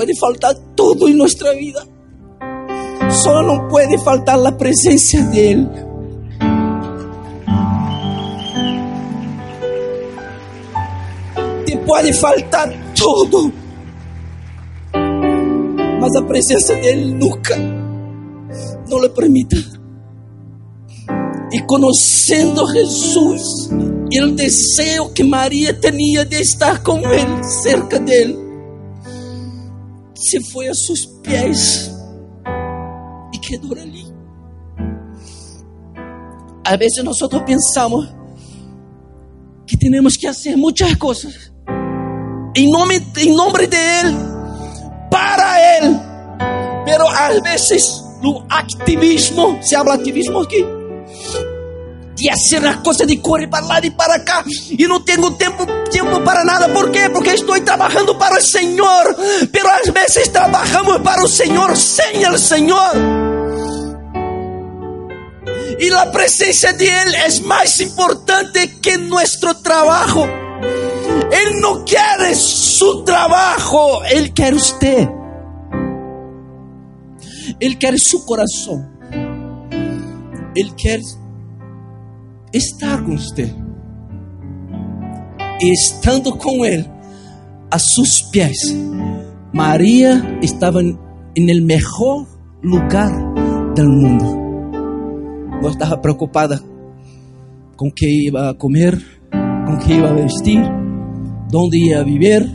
puede 0.00 0.14
faltar 0.16 0.56
todo 0.74 1.08
en 1.08 1.18
nuestra 1.18 1.52
vida. 1.52 1.84
Solo 3.10 3.42
no 3.42 3.68
puede 3.68 3.98
faltar 3.98 4.38
la 4.38 4.56
presencia 4.56 5.22
de 5.26 5.50
Él. 5.50 5.68
Te 11.66 11.76
puede 11.78 12.14
faltar 12.14 12.72
todo. 12.94 13.52
Mas 16.00 16.16
a 16.16 16.22
presença 16.22 16.74
dele 16.76 17.12
nunca 17.12 17.58
não 18.88 19.02
lhe 19.02 19.08
permita. 19.10 19.79
E 21.52 21.60
conhecendo 21.62 22.66
Jesus, 22.72 23.42
o 23.70 24.30
desejo 24.32 25.12
que 25.12 25.24
Maria 25.24 25.74
tinha 25.74 26.24
de 26.24 26.40
estar 26.40 26.82
com 26.82 26.98
ele, 26.98 27.42
cerca 27.42 27.98
dele, 27.98 28.36
se 30.14 30.40
foi 30.52 30.68
a 30.68 30.74
seus 30.74 31.06
pés 31.22 31.90
e 33.34 33.38
quedou 33.38 33.76
ali. 33.76 34.10
a 36.70 36.76
veces 36.76 37.02
nosotros 37.02 37.42
pensamos 37.42 38.08
que 39.66 39.76
tenemos 39.76 40.16
que 40.16 40.28
hacer 40.28 40.56
muchas 40.56 40.96
cosas 40.96 41.52
en 42.54 42.70
nombre, 42.70 43.02
en 43.16 43.34
nombre 43.34 43.66
de 43.66 43.76
Él, 43.76 44.16
para 45.10 45.78
Él. 45.78 46.00
Pero 46.84 47.08
a 47.08 47.40
veces 47.40 48.04
o 48.22 48.44
activismo, 48.48 49.58
se 49.62 49.74
habla 49.74 49.94
activismo 49.94 50.38
aqui, 50.38 50.64
de 52.20 52.28
fazer 52.28 52.66
as 52.66 52.76
coisas 52.76 53.06
de 53.06 53.16
correr 53.16 53.48
para 53.48 53.64
lá 53.64 53.80
e 53.80 53.90
para 53.90 54.20
cá, 54.20 54.44
e 54.70 54.86
não 54.86 55.00
tenho 55.00 55.30
tempo, 55.32 55.66
tempo 55.90 56.20
para 56.20 56.44
nada, 56.44 56.68
por 56.68 56.90
quê? 56.90 57.08
Porque 57.08 57.30
estou 57.30 57.58
trabalhando 57.60 58.14
para 58.16 58.38
o 58.38 58.42
Senhor, 58.42 59.16
pero 59.50 59.68
às 59.68 59.88
vezes 59.88 60.28
trabalhamos 60.28 60.98
para 60.98 61.24
o 61.24 61.28
Senhor 61.28 61.76
sem 61.76 62.28
o 62.28 62.38
Senhor. 62.38 63.30
E 65.78 65.90
a 65.94 66.06
presença 66.06 66.74
de 66.74 66.84
Ele 66.84 67.16
é 67.16 67.40
mais 67.40 67.80
importante 67.80 68.66
que 68.82 68.98
nosso 68.98 69.54
trabalho. 69.62 70.28
Ele 71.32 71.60
não 71.60 71.84
quer 71.84 72.34
seu 72.34 73.02
trabalho, 73.02 74.04
Ele 74.10 74.28
quer 74.28 74.52
você. 74.52 75.08
Ele 77.58 77.76
quer 77.76 77.98
seu 77.98 78.20
coração. 78.20 78.86
Ele 80.54 80.70
quer 80.76 81.00
estar 82.52 83.04
com 83.04 83.16
você. 83.16 83.54
E 85.60 85.72
estando 85.72 86.36
com 86.36 86.64
Ele, 86.64 86.88
a 87.70 87.78
seus 87.78 88.22
pés, 88.30 88.56
Maria 89.52 90.38
estava 90.42 90.82
no 90.82 90.98
melhor 91.36 92.26
lugar 92.62 93.10
do 93.74 93.84
mundo. 93.84 94.40
Não 95.62 95.70
estava 95.70 95.98
preocupada 95.98 96.60
com 97.76 97.88
o 97.88 97.92
que 97.92 98.30
ia 98.30 98.54
comer, 98.54 98.98
com 99.66 99.74
o 99.74 99.78
que 99.78 99.92
ia 99.92 100.14
vestir, 100.14 100.60
onde 101.54 101.88
ia 101.88 102.02
viver, 102.04 102.48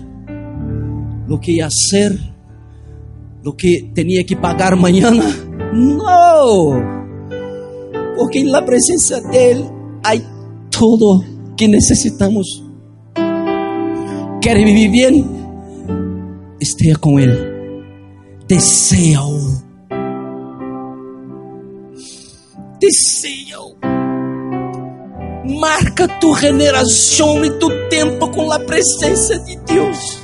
o 1.29 1.37
que 1.39 1.53
ia 1.53 1.69
ser 1.69 2.17
lo 3.43 3.53
que 3.55 3.91
tenía 3.93 4.23
que 4.23 4.35
pagar 4.35 4.75
mañana. 4.75 5.23
No, 5.73 6.81
porque 8.17 8.39
en 8.39 8.51
la 8.51 8.65
presencia 8.65 9.19
de 9.21 9.51
Él 9.51 9.74
hay 10.05 10.23
todo 10.69 11.23
que 11.57 11.67
necesitamos. 11.67 12.63
¿Quiere 14.41 14.63
vivir 14.63 14.91
bien? 14.91 15.25
Esté 16.59 16.95
con 16.95 17.19
Él. 17.19 17.83
Deseo. 18.47 19.39
Deseo. 22.79 23.75
Marca 25.59 26.19
tu 26.19 26.33
generación 26.33 27.45
y 27.45 27.49
tu 27.59 27.69
tiempo 27.89 28.31
con 28.31 28.47
la 28.47 28.59
presencia 28.59 29.39
de 29.39 29.59
Dios 29.67 30.19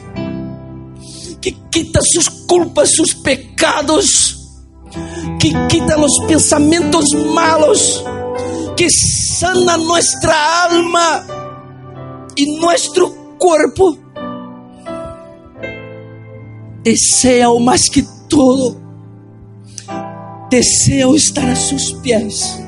que 1.42 1.56
quita 1.72 2.00
suas 2.04 2.30
culpas, 2.48 2.92
seus 2.92 3.16
pecados, 3.16 4.38
que 5.40 5.52
quita 5.68 5.98
os 5.98 6.20
pensamentos 6.28 7.06
malos, 7.34 8.04
que 8.78 8.90
sana 8.90 9.78
nossa 9.78 10.32
alma 10.64 11.26
e 12.38 12.60
nosso 12.60 13.10
corpo. 13.38 13.98
Deseo 16.84 17.60
mais 17.60 17.88
que 17.90 18.04
todo, 18.28 18.82
deseo 20.50 21.16
estar 21.16 21.48
a 21.48 21.56
seus 21.56 21.94
pés, 21.94 22.60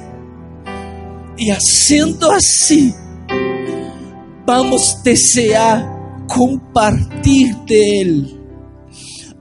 e 1.37 1.51
sendo 1.59 2.29
assim, 2.31 2.93
vamos 4.45 5.01
desear 5.03 5.91
compartilhar 6.27 7.65
dele 7.65 8.43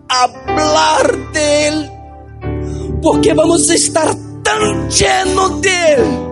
hablar 0.09 1.33
de 1.33 1.66
Él, 1.66 1.90
porque 3.01 3.33
vamos 3.35 3.68
a 3.70 3.75
estar 3.75 4.14
tan 4.42 4.88
lleno 4.90 5.61
de 5.61 5.92
Él. 5.92 6.32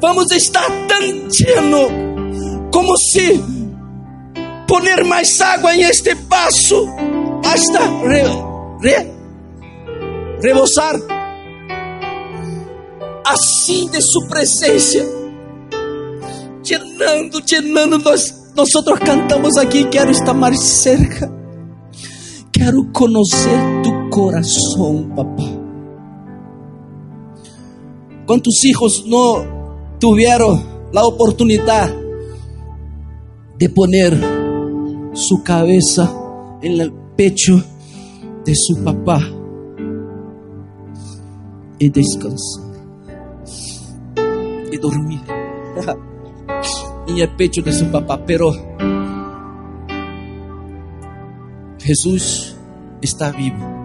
Vamos 0.00 0.32
estar 0.32 0.66
tan 0.88 1.28
lleno 1.28 2.70
como 2.72 2.96
si 2.96 3.42
poner 4.66 5.04
mais 5.04 5.40
água 5.40 5.74
em 5.74 5.82
este 5.82 6.14
vaso 6.14 6.86
hasta 7.44 7.80
re, 8.06 8.22
re, 8.80 9.10
rebosar 10.42 10.96
assim 13.26 13.88
de 13.90 14.00
sua 14.00 14.26
presença, 14.26 14.98
llenando, 16.64 17.40
llenando. 17.46 17.98
Nós, 17.98 18.52
nós 18.56 18.70
cantamos 19.04 19.56
aqui, 19.56 19.84
quero 19.84 20.10
estar 20.10 20.34
mais 20.34 20.58
cerca. 20.60 21.30
Quero 22.52 22.90
conhecer 22.92 23.58
tu 23.82 24.10
coração, 24.10 25.08
papá. 25.14 25.60
Quantos 28.26 28.64
hijos 28.64 29.04
não 29.06 29.59
tiveram 30.00 30.58
a 30.96 31.06
oportunidade 31.06 31.94
de 33.56 33.68
poner 33.68 34.12
sua 35.12 35.42
cabeça 35.42 36.04
no 36.62 36.92
pecho 37.14 37.62
de 38.44 38.54
seu 38.54 38.82
papá 38.82 39.20
e 41.78 41.90
descansar 41.90 42.64
e 44.72 44.78
dormir 44.78 45.20
em 47.06 47.20
el 47.20 47.36
pecho 47.36 47.62
de 47.62 47.72
seu 47.72 47.88
papá, 47.92 48.18
pero 48.18 48.50
Jesús 51.78 52.56
está 53.02 53.30
vivo. 53.30 53.80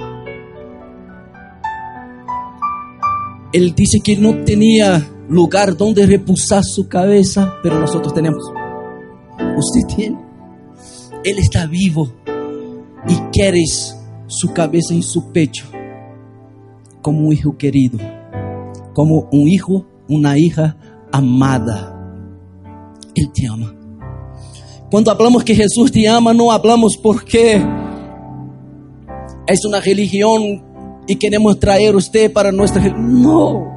Él 3.54 3.74
dice 3.74 4.00
que 4.04 4.18
no 4.18 4.44
tenía 4.44 5.15
lugar 5.28 5.76
donde 5.76 6.06
reposar 6.06 6.64
su 6.64 6.88
cabeza, 6.88 7.56
pero 7.64 7.80
nosotros 7.80 8.14
tenemos. 8.14 8.44
Usted 9.58 9.96
tiene. 9.96 10.18
Él 11.24 11.40
está 11.40 11.66
vivo 11.66 12.12
y 13.08 13.16
quieres 13.32 13.98
su 14.28 14.54
cabeza 14.54 14.94
en 14.94 15.04
su 15.04 15.32
pecho 15.32 15.66
como 17.02 17.28
un 17.28 17.34
hijo 17.34 17.58
querido, 17.58 18.00
como 18.94 19.28
un 19.32 19.48
hijo, 19.48 19.86
una 20.08 20.38
hija 20.38 20.78
amada. 21.12 21.92
Él 23.16 23.32
te 23.34 23.48
ama. 23.48 23.74
Cuando 24.90 25.12
hablamos 25.12 25.44
que 25.44 25.56
Jesús 25.56 25.92
te 25.92 26.08
ama, 26.08 26.34
no 26.34 26.52
hablamos 26.52 26.98
porque 26.98 27.62
es 29.48 29.66
una 29.66 29.80
religión 29.80 30.64
y 31.08 31.16
queremos 31.16 31.60
traer 31.60 31.96
usted 31.96 32.32
para 32.32 32.52
nuestra 32.52 32.82
religión. 32.82 33.22
No. 33.22 33.75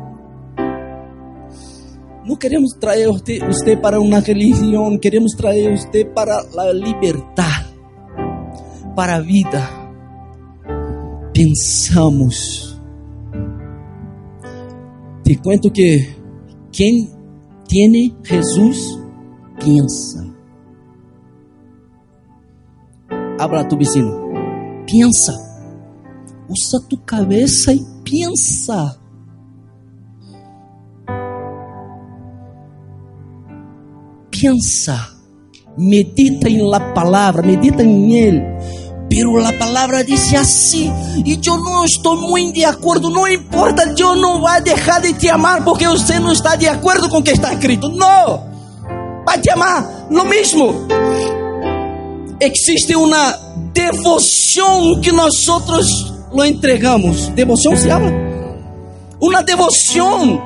No 2.29 2.39
queremos 2.39 2.77
usted, 3.11 3.49
usted 3.49 3.81
para 3.81 3.99
una 3.99 4.21
religión, 4.21 4.99
queremos 4.99 5.35
traer 5.35 5.73
usted 5.73 6.13
para 6.13 6.43
la 6.55 6.75
libertad, 6.75 7.65
para 8.95 9.19
vida. 9.21 9.67
Pensamos. 11.33 12.79
Te 15.25 15.39
cuento 15.39 15.73
que 15.73 16.17
quien 16.71 17.09
tiene 17.67 18.15
Jesús 18.23 19.01
piensa. 19.59 20.27
Habla 23.39 23.61
a 23.61 23.69
tu 23.69 23.79
vecino. 23.79 24.85
Piensa. 24.87 25.33
Usa 26.47 26.79
tu 26.91 27.03
cabeça 27.07 27.73
e 27.73 27.81
pensa. 28.05 29.01
Pensa, 34.41 35.17
medita 35.77 36.49
em 36.49 36.63
la 36.63 36.79
palavra, 36.95 37.43
medita 37.43 37.83
em 37.83 38.15
ele. 38.15 38.43
Pero 39.11 39.45
a 39.45 39.53
palavra 39.55 40.05
disse 40.05 40.37
assim, 40.37 40.93
e 41.27 41.41
eu 41.45 41.57
não 41.57 41.85
estou 41.85 42.17
muito 42.17 42.55
de 42.55 42.65
acordo. 42.65 43.11
Não 43.11 43.27
importa, 43.27 43.93
eu 43.99 44.15
não 44.15 44.41
vou 44.41 44.63
deixar 44.63 45.01
de 45.01 45.13
te 45.15 45.29
amar 45.29 45.65
porque 45.65 45.89
você 45.89 46.21
não 46.21 46.31
está 46.31 46.55
de 46.55 46.69
acordo 46.69 47.09
com 47.09 47.19
o 47.19 47.23
que 47.23 47.33
está 47.33 47.53
escrito. 47.53 47.89
Não, 47.89 48.49
vai 49.27 49.41
te 49.41 49.51
amar, 49.51 50.07
lo 50.09 50.25
mesmo. 50.25 50.87
Existe 52.41 52.95
uma 52.95 53.33
devoção 53.73 55.01
que 55.01 55.11
nós 55.11 55.49
outros 55.49 56.15
lo 56.31 56.45
entregamos. 56.45 57.29
Devoção 57.31 57.77
se 57.77 57.91
habla. 57.91 58.13
Uma 59.21 59.43
devoção. 59.43 60.41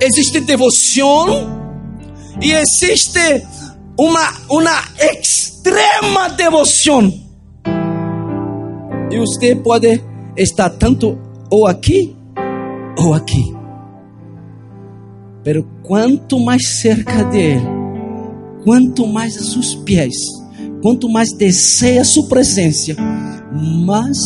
Existe 0.00 0.40
devoção 0.40 1.63
e 2.40 2.52
existe 2.52 3.46
uma, 3.98 4.32
uma 4.50 4.82
extrema 4.98 6.28
devoção. 6.30 7.12
E 9.10 9.18
você 9.18 9.54
pode 9.54 10.02
estar 10.36 10.70
tanto 10.70 11.18
ou 11.50 11.66
aqui 11.66 12.16
ou 12.98 13.14
aqui. 13.14 13.54
Pero 15.42 15.64
quanto 15.82 16.40
mais 16.40 16.66
cerca 16.66 17.22
de 17.24 17.38
Ele, 17.38 17.66
quanto 18.64 19.06
mais 19.06 19.36
a 19.36 19.42
seus 19.44 19.74
pés, 19.74 20.14
quanto 20.82 21.08
mais 21.08 21.32
deseja 21.36 22.04
sua 22.04 22.26
presença, 22.28 22.94
mais 23.84 24.18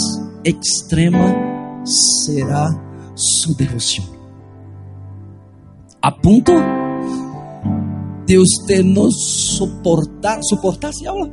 extrema 0.44 1.34
será 1.84 2.68
sua 3.14 3.54
devoção. 3.54 4.04
A 6.00 6.12
ponto 6.12 6.52
de 8.28 8.36
usted 8.36 8.84
não 8.84 9.10
suportar, 9.10 10.38
suportar 10.42 10.92
se 10.92 11.08
habla, 11.08 11.30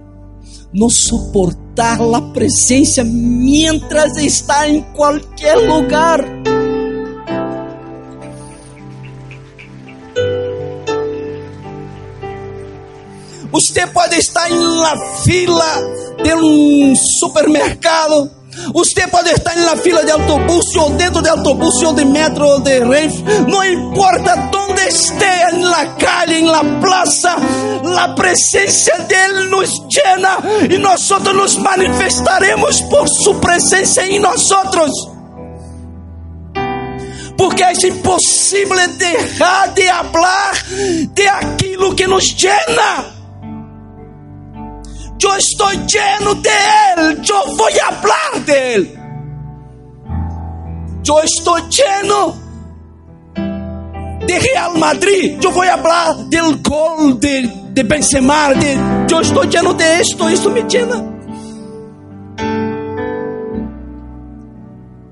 não 0.73 0.89
suportar 0.89 1.99
a 2.01 2.21
presença 2.31 3.03
mientras 3.03 4.15
está 4.15 4.69
em 4.69 4.81
qualquer 4.93 5.55
lugar. 5.55 6.23
Você 13.51 13.86
pode 13.88 14.15
estar 14.15 14.49
na 14.49 14.97
fila 15.17 15.65
de 16.23 16.34
um 16.34 16.95
supermercado 16.95 18.31
você 18.74 19.08
pode 19.08 19.30
estar 19.30 19.56
na 19.56 19.76
fila 19.78 20.04
de 20.06 20.12
autobus, 20.12 20.76
ou 20.76 20.89
dentro 20.91 21.22
de 21.22 21.30
autobus, 21.30 21.82
ou 21.84 21.94
de 21.94 22.06
metro, 22.06 22.46
ou 22.46 22.60
de 22.62 22.80
Renfe. 22.80 23.24
Não 23.48 23.63
importa 23.63 24.50
onde 24.56 24.82
esteja, 24.88 25.52
na 25.52 25.86
calle, 25.96 26.41
na 26.41 26.63
plaza, 26.80 27.36
a 27.98 28.10
presença 28.10 28.98
dele 29.04 29.50
nos 29.50 29.70
llena 29.94 30.38
e 30.70 30.78
nós 30.78 31.10
nos 31.10 31.58
manifestaremos 31.58 32.82
por 32.82 33.08
sua 33.08 33.36
presença 33.36 34.06
em 34.06 34.20
nós. 34.20 34.50
Porque 37.38 37.63
é 37.63 37.74
impossível 37.74 38.88
deixar 38.98 39.68
de 39.74 39.84
falar 39.84 40.54
de 41.13 41.28
aquilo 41.28 41.94
que 41.94 42.08
nos 42.08 42.26
llena. 42.36 43.15
Yo 45.18 45.34
estoy 45.36 45.78
lleno 45.88 46.36
de. 46.36 47.22
Yo 47.24 47.55
Yo 51.06 51.22
estoy 51.22 51.62
lleno 51.70 52.34
de 54.26 54.39
Real 54.39 54.76
Madrid. 54.80 55.38
Yo 55.39 55.52
voy 55.52 55.68
a 55.68 55.76
hablar 55.76 56.26
del 56.30 56.60
gol 56.63 57.20
de, 57.20 57.48
de 57.74 57.84
Benzema. 57.84 58.50
De, 58.56 58.76
yo 59.08 59.20
estoy 59.22 59.48
lleno 59.48 59.76
de 59.76 60.02
esto. 60.02 60.28
Esto 60.28 60.50
me 60.50 60.63
llena. 60.63 61.15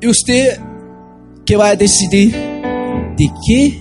E 0.02 0.08
você 0.08 0.60
que 1.46 1.56
vai 1.56 1.78
decidir 1.78 2.32
de 3.16 3.30
que 3.46 3.80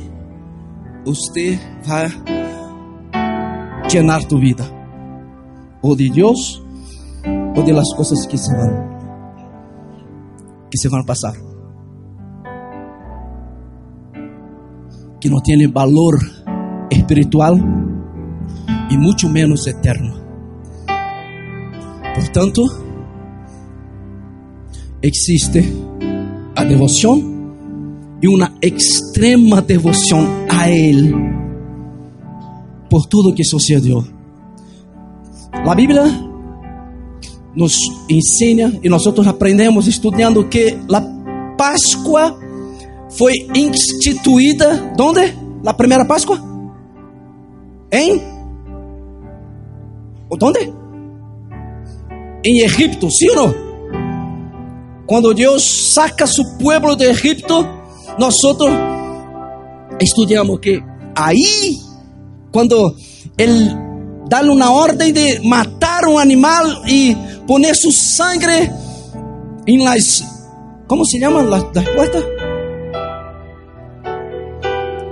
você 1.07 1.59
vai 1.87 2.13
llenar 3.89 4.23
tu 4.27 4.39
vida 4.39 4.65
o 5.83 5.97
de 5.97 6.11
Dios 6.11 6.63
o 7.57 7.63
de 7.63 7.73
las 7.73 7.93
cosas 7.97 8.27
que 8.27 8.37
se 8.37 8.55
van 8.55 8.93
que 10.71 10.79
se 10.79 10.89
van 10.89 11.01
a 11.01 11.52
que 15.23 15.31
no 15.31 15.41
tiene 15.41 15.69
valor 15.69 16.19
espiritual 16.91 17.55
y 18.91 18.99
mucho 18.99 19.29
menos 19.29 19.69
eterno. 19.69 20.17
Por 22.17 22.29
tanto 22.33 22.63
existe 25.01 25.65
a 26.57 26.65
devoción 26.65 28.19
y 28.21 28.27
una 28.27 28.53
extrema 28.61 29.61
devoción 29.61 30.47
a 30.51 30.69
Él 30.69 31.15
por 32.91 33.07
todo 33.07 33.33
que 33.33 33.45
sucedió 33.45 34.05
a 35.53 35.75
Bíblia 35.77 36.03
nos 37.55 37.79
ensina 38.09 38.73
e 38.83 38.89
nós 38.89 39.07
aprendemos 39.07 39.87
estudando 39.87 40.49
que 40.49 40.77
a 40.93 41.01
Páscoa 41.57 42.42
foi 43.17 43.33
instituída 43.55 44.93
onde? 44.99 45.35
A 45.65 45.75
primeira 45.75 46.05
Páscoa? 46.05 46.41
Em? 47.91 48.21
Onde? 50.31 50.73
Em 52.45 52.65
Egipto, 52.65 53.11
sim 53.11 53.31
ou 53.31 53.37
não? 53.37 53.55
Quando 55.07 55.35
Deus 55.35 55.93
saca 55.93 56.27
seu 56.27 56.45
povo 56.59 56.97
de 56.97 57.05
Egipto, 57.05 57.67
nós 58.19 58.35
estudamos 60.01 60.59
que 60.61 60.83
aí, 61.15 61.77
quando 62.51 62.97
ele 63.37 63.71
darle 64.29 64.51
una 64.51 64.73
orden 64.73 65.13
de 65.13 65.41
matar 65.45 66.07
un 66.07 66.19
animal 66.19 66.83
y 66.87 67.15
poner 67.47 67.77
su 67.77 67.93
sangre 67.93 68.73
en 69.67 69.85
las, 69.85 70.25
¿cómo 70.87 71.05
se 71.05 71.19
llaman 71.19 71.51
las, 71.51 71.65
las 71.75 71.89
puertas? 71.91 72.25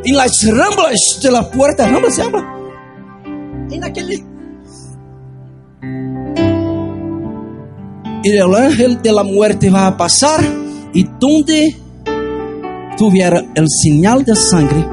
En 0.05 0.17
las 0.17 0.47
ramblas 0.47 1.21
de 1.23 1.31
las 1.31 1.47
puertas, 1.49 1.93
¿cómo 1.93 2.11
se 2.11 2.23
llama? 2.23 2.57
En 3.71 3.85
aquel... 3.85 4.25
Y 8.23 8.37
el 8.37 8.55
ángel 8.55 9.01
de 9.01 9.13
la 9.13 9.23
muerte 9.25 9.71
va 9.71 9.87
a 9.87 9.97
pasar 9.97 10.41
y 10.93 11.05
donde 11.19 11.75
tuviera 12.99 13.43
el 13.55 13.67
señal 13.69 14.25
de 14.25 14.37
sangre, 14.37 14.87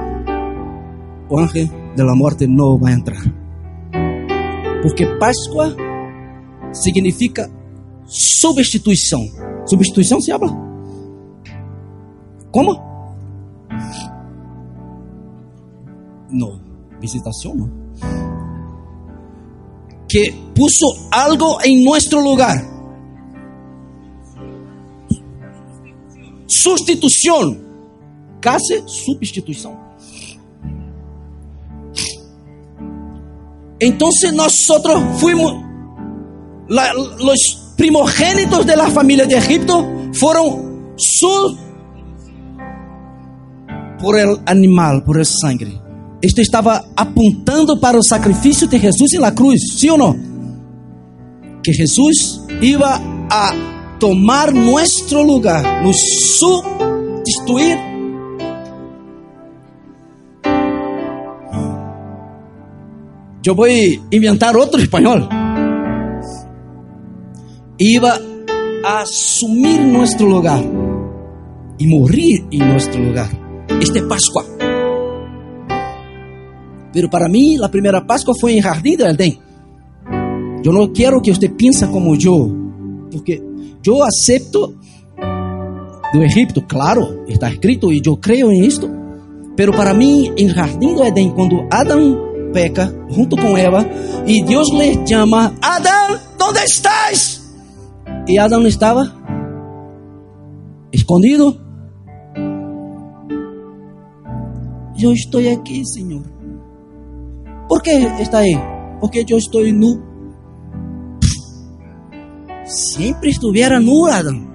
el 1.30 1.40
ángel 1.40 1.70
de 1.96 2.04
la 2.04 2.14
muerte 2.16 2.48
no 2.48 2.80
va 2.80 2.90
a 2.90 2.94
entrar. 2.94 3.20
Porque 4.82 5.06
Páscoa 5.20 5.76
significa 6.72 7.50
substituição. 8.06 9.28
Substituição 9.66 10.22
se 10.22 10.32
habla? 10.32 10.50
Como? 12.52 12.97
Não. 16.30 16.60
Visitação 17.00 17.56
não. 17.56 17.70
Que 20.10 20.32
puso 20.56 21.10
algo 21.12 21.60
em 21.64 21.84
nosso 21.84 22.20
lugar. 22.20 22.56
Substituição. 26.48 27.58
Case 28.42 28.84
substituição. 28.88 29.78
Entonces 33.80 34.34
nosotros 34.34 35.20
fuimos, 35.20 35.54
los 36.68 37.74
primogénitos 37.78 38.66
de 38.66 38.76
la 38.76 38.90
familia 38.90 39.26
de 39.26 39.36
Egipto 39.36 39.86
fueron 40.14 40.94
su 40.96 41.58
por 44.00 44.18
el 44.18 44.40
animal, 44.46 45.04
por 45.04 45.20
el 45.20 45.26
sangre. 45.26 45.87
Esto 46.22 46.42
estaba 46.42 46.86
apuntando 46.96 47.80
para 47.80 47.98
el 47.98 48.04
sacrificio 48.04 48.68
de 48.68 48.80
Jesús 48.80 49.14
en 49.14 49.22
la 49.22 49.34
cruz, 49.34 49.60
¿sí 49.78 49.90
o 49.90 49.98
no? 49.98 50.16
Que 51.62 51.74
Jesús 51.74 52.42
iba 52.62 53.00
a 53.30 53.54
tomar 54.00 54.54
nuestro 54.54 55.24
lugar, 55.24 55.84
nos 55.84 55.98
sustituir 56.40 57.78
eu 63.48 63.56
vou 63.56 63.68
inventar 64.12 64.58
outro 64.58 64.82
espanhol. 64.82 65.30
Iba 67.80 68.20
a 68.84 69.02
assumir 69.02 69.80
nosso 69.80 70.26
lugar 70.26 70.62
e 71.80 71.88
morrer 71.88 72.46
em 72.52 72.60
nosso 72.60 72.92
lugar. 72.98 73.30
Este 73.82 74.00
é 74.00 74.02
Páscoa. 74.04 74.57
Pero 76.98 77.12
para 77.12 77.30
mim, 77.30 77.64
a 77.64 77.70
primeira 77.70 78.02
Páscoa 78.02 78.34
foi 78.42 78.54
em 78.54 78.60
Jardim 78.60 78.98
del 78.98 79.12
Edén. 79.12 79.38
Eu 80.66 80.74
não 80.74 80.92
quero 80.92 81.22
que 81.22 81.32
você 81.32 81.48
pense 81.48 81.86
como 81.86 82.16
eu, 82.16 82.72
porque 83.12 83.40
eu 83.86 84.02
acepto 84.02 84.76
do 86.12 86.24
Egipto, 86.24 86.60
claro, 86.64 87.24
está 87.28 87.52
escrito 87.52 87.94
e 87.94 88.02
eu 88.04 88.18
creio 88.18 88.52
em 88.52 88.66
isto. 88.66 88.90
Pero 89.56 89.74
para 89.74 89.94
mim, 89.94 90.34
em 90.36 90.50
Jardim 90.50 90.96
do 90.96 91.04
Edém, 91.04 91.30
quando 91.30 91.68
Adão 91.72 92.18
peca 92.52 92.92
junto 93.12 93.38
com 93.38 93.56
Eva 93.56 93.86
e 94.26 94.44
Deus 94.44 94.72
lhe 94.72 95.08
chama: 95.08 95.54
Adão, 95.62 96.20
onde 96.42 96.64
estás? 96.64 97.48
E 98.28 98.40
Adão 98.40 98.66
estava 98.66 99.14
escondido. 100.92 101.62
Eu 105.00 105.14
estou 105.14 105.42
aqui, 105.54 105.86
Senhor. 105.86 106.37
Por 107.68 107.82
que 107.82 107.92
está 108.22 108.40
aí? 108.40 108.56
Porque 109.00 109.26
eu 109.28 109.38
estou 109.38 109.66
nu. 109.74 110.02
Sempre 112.66 113.30
estivera 113.30 113.80
nu, 113.80 114.06
Adão. 114.06 114.48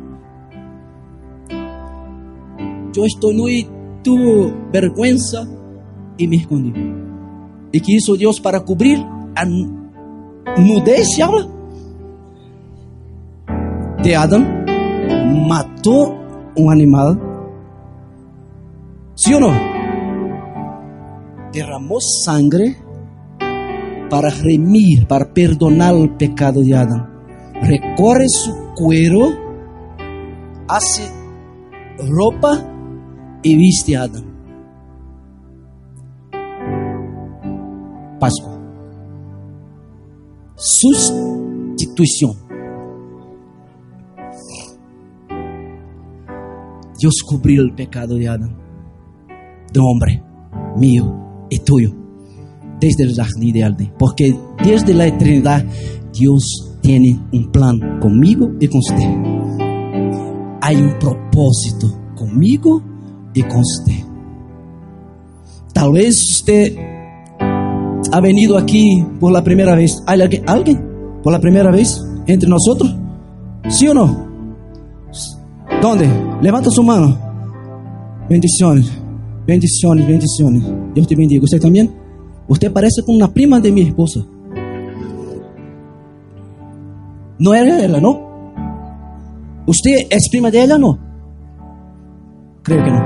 Eu 2.95 3.07
estou 3.07 3.33
nu 3.33 3.49
e 3.49 3.69
tu 4.03 4.17
vergüenza 4.71 5.49
e 6.19 6.27
me 6.27 6.37
escondi. 6.37 6.73
E 7.73 7.81
que 7.81 7.97
hizo 7.97 8.17
Deus 8.17 8.39
para 8.39 8.61
cobrir 8.61 8.99
a 9.35 9.47
nudez, 10.61 11.15
se 11.15 11.23
habla, 11.23 11.49
de 14.03 14.15
Adão? 14.15 14.45
Matou 15.49 16.15
um 16.59 16.71
animal. 16.71 17.17
¿Sí 19.15 19.35
ou 19.35 19.41
não? 19.41 19.53
Derramou 21.53 22.01
sangue 22.01 22.77
para 24.13 24.29
remir, 24.29 25.07
para 25.07 25.25
perdonar 25.25 25.95
o 25.95 26.07
pecado 26.19 26.63
de 26.63 26.75
Adão. 26.75 27.07
Recorre 27.63 28.29
su 28.29 28.53
cuero, 28.77 29.33
hace 30.69 31.11
roupa 31.99 32.63
e 33.43 33.57
viste 33.57 33.97
a 33.97 34.03
Adão. 34.03 34.23
Páscoa. 38.21 38.61
Sustituição. 40.57 42.37
Deus 47.01 47.23
cobriu 47.27 47.65
o 47.65 47.75
pecado 47.75 48.19
de 48.19 48.29
Adão, 48.29 48.55
do 49.73 49.83
homem, 49.83 50.23
mío 50.77 51.07
e 51.51 51.59
tuyo, 51.59 52.02
desde 52.83 53.07
o 53.07 53.15
jardim 53.15 53.53
de 53.53 53.63
Adén. 53.63 53.93
Porque 53.97 54.35
desde 54.65 54.93
a 55.01 55.07
eternidade, 55.07 55.67
Deus 56.19 56.45
tem 56.83 57.21
um 57.33 57.45
plano 57.53 58.01
comigo 58.01 58.57
e 58.61 58.67
com 58.67 58.81
você. 58.81 59.07
Há 60.61 60.73
um 60.73 60.99
propósito 60.99 61.87
comigo 62.17 62.83
e 63.35 63.43
com 63.45 63.63
você. 63.63 64.05
Talvez 65.73 66.17
você 66.17 66.77
ha 68.11 68.21
venido 68.21 68.57
aqui 68.57 68.85
por 69.21 69.31
la 69.31 69.43
primeira 69.43 69.77
vez. 69.77 70.03
¿Hay 70.07 70.21
alguien, 70.21 70.43
alguien 70.47 70.79
por 71.23 71.33
la 71.33 71.39
primeira 71.39 71.71
vez 71.71 72.01
entre 72.27 72.49
nós? 72.49 72.63
¿Sí 73.69 73.89
ou 73.89 73.95
não? 73.95 74.29
¿Dónde? 75.81 76.05
Levanta 76.43 76.69
sua 76.71 76.85
mano. 76.85 77.17
Bendiciones, 78.29 78.91
bendiciones, 79.47 80.07
bendiciones. 80.07 80.63
Deus 80.95 81.07
te 81.07 81.15
bendiga. 81.15 81.45
¿Usted 81.45 81.61
também? 81.61 82.02
Você 82.49 82.69
parece 82.69 83.03
com 83.05 83.13
uma 83.13 83.29
prima 83.29 83.61
de 83.61 83.71
minha 83.71 83.89
esposa. 83.89 84.27
Não 87.39 87.55
era 87.55 87.83
ela, 87.83 88.01
não? 88.01 88.21
Você 89.67 90.07
é 90.11 90.17
prima 90.31 90.51
dela, 90.51 90.79
não? 90.79 90.99
Creio 92.63 92.85
que 92.85 92.91
não. 92.91 93.03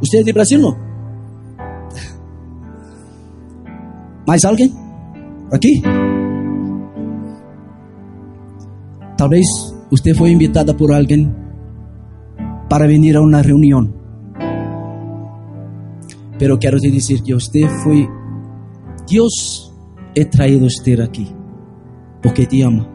Você 0.00 0.18
é 0.18 0.22
de 0.22 0.32
Brasil, 0.32 0.60
não? 0.60 0.76
Mais 4.26 4.44
alguém? 4.44 4.72
Aqui? 5.52 5.82
Talvez 9.16 9.46
você 9.90 10.14
foi 10.14 10.30
invitada 10.30 10.74
por 10.74 10.92
alguém 10.92 11.34
para 12.68 12.86
vir 12.86 13.16
a 13.16 13.20
uma 13.20 13.40
reunião. 13.40 14.03
Pero 16.38 16.58
quero 16.58 16.78
te 16.78 16.90
dizer 16.90 17.22
que 17.22 17.34
você 17.34 17.68
foi. 17.82 18.08
Deus 19.08 19.72
é 20.16 20.24
traído 20.24 20.68
você 20.68 21.00
aqui 21.00 21.34
porque 22.22 22.46
te 22.46 22.62
ama 22.62 22.88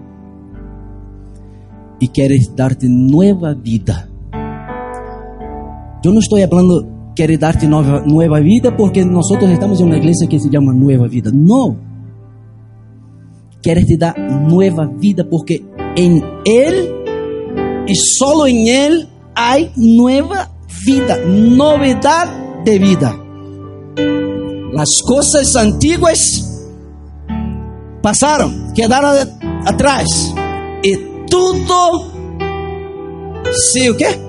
e 2.02 2.08
quer 2.08 2.32
dar-te 2.56 2.88
nova 2.88 3.54
vida. 3.54 4.10
Eu 6.04 6.12
não 6.12 6.20
estou 6.20 6.40
falando 6.48 7.00
quer 7.16 7.38
dar-te 7.38 7.68
nova, 7.68 8.02
nova 8.06 8.42
vida 8.42 8.72
porque 8.72 9.04
nós 9.04 9.30
estamos 9.30 9.82
em 9.82 9.84
uma 9.84 9.98
igreja 9.98 10.26
que 10.28 10.40
se 10.40 10.50
chama 10.50 10.74
Nova 10.74 11.08
Vida. 11.08 11.32
Não. 11.34 11.78
Quer 13.62 13.84
te 13.84 13.98
dar 13.98 14.16
nova 14.50 14.88
vida 14.98 15.26
porque 15.26 15.62
em 15.98 16.24
Ele 16.46 16.90
e 17.88 17.96
solo 18.18 18.48
em 18.48 18.70
Ele 18.70 19.06
há 19.36 19.58
nova 19.76 20.50
vida, 20.86 21.18
novidade 21.26 22.32
de 22.64 22.80
vida. 22.80 23.29
As 24.78 25.02
coisas 25.02 25.56
antigas 25.56 26.20
passaram, 28.02 28.72
quedaram 28.74 29.10
atrás. 29.66 30.08
E 30.84 30.96
tudo 31.30 32.12
se 33.52 33.90
o 33.90 33.98
quê? 33.98 34.20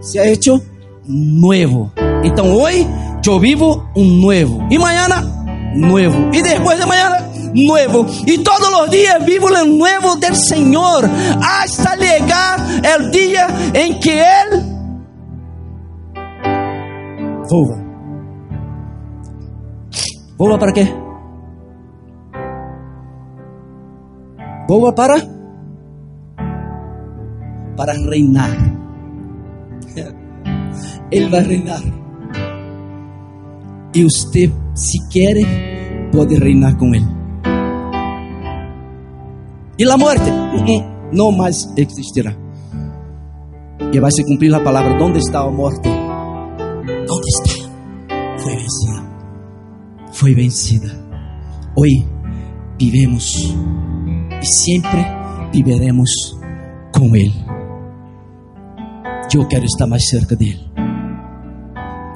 Se 0.00 0.18
ha 0.18 0.26
hecho 0.30 0.62
nuevo. 1.06 1.90
Então 2.24 2.54
hoje 2.54 2.86
eu 3.26 3.38
vivo 3.38 3.84
um 3.96 4.04
novo. 4.04 4.66
E 4.70 4.76
amanhã, 4.76 5.08
novo. 5.74 6.30
E 6.32 6.42
depois 6.42 6.76
de 6.76 6.84
amanhã, 6.84 7.10
novo. 7.54 8.06
E 8.26 8.38
todos 8.38 8.68
os 8.68 8.90
dias 8.90 9.24
vivo 9.24 9.46
o 9.46 9.64
novo 9.64 10.16
do 10.16 10.34
Senhor. 10.34 11.04
Hasta 11.42 11.98
chegar 11.98 12.58
o 13.00 13.10
dia 13.10 13.46
em 13.74 13.98
que 13.98 14.10
Ele 14.10 14.62
volva. 17.48 17.89
Volva 20.40 20.56
para 20.56 20.72
quê? 20.72 20.86
Volva 24.66 24.90
para 24.94 25.16
para 27.76 27.92
reinar. 27.92 28.48
Ele 31.12 31.28
vai 31.28 31.42
reinar. 31.42 31.82
E 33.94 34.02
você, 34.08 34.50
se 34.74 35.08
quer, 35.10 35.36
pode 36.10 36.36
reinar 36.36 36.74
com 36.78 36.94
Ele. 36.94 37.04
E 39.78 39.84
a 39.84 39.98
morte 39.98 40.30
não 41.12 41.32
mais 41.32 41.70
existirá. 41.76 42.34
E 43.92 44.00
vai 44.00 44.10
se 44.10 44.24
cumprir 44.24 44.54
a 44.54 44.60
palavra: 44.60 45.04
onde 45.04 45.18
está 45.18 45.40
a 45.40 45.50
morte? 45.50 45.86
Onde 45.90 47.28
está? 47.28 47.68
Foi 48.38 48.56
vencida. 48.56 49.09
Foi 50.20 50.34
vencida. 50.34 50.86
Hoje 51.74 52.06
vivemos 52.78 53.56
e 54.42 54.46
sempre 54.46 55.02
viveremos 55.50 56.10
com 56.94 57.16
Ele. 57.16 57.32
Eu 59.34 59.48
quero 59.48 59.64
estar 59.64 59.86
mais 59.86 60.06
cerca 60.10 60.36
dele. 60.36 60.60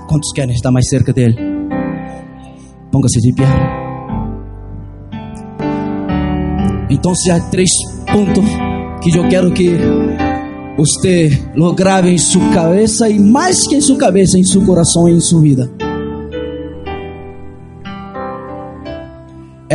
Quantos 0.06 0.32
querem 0.34 0.54
estar 0.54 0.70
mais 0.70 0.86
cerca 0.86 1.14
dele? 1.14 1.34
Ponga-se 2.92 3.20
de 3.22 3.32
pé. 3.32 3.46
Então, 6.90 7.12
há 7.30 7.40
três 7.48 7.70
pontos 8.12 8.44
que 9.02 9.16
eu 9.16 9.26
quero 9.30 9.50
que 9.50 9.78
você 10.76 11.30
lo 11.56 11.72
grave 11.72 12.10
em 12.10 12.18
sua 12.18 12.50
cabeça 12.52 13.08
e 13.08 13.18
mais 13.18 13.66
que 13.66 13.76
em 13.76 13.80
sua 13.80 13.96
cabeça, 13.96 14.38
em 14.38 14.44
seu 14.44 14.62
coração 14.66 15.08
e 15.08 15.12
em 15.12 15.20
sua 15.20 15.40
vida. 15.40 15.83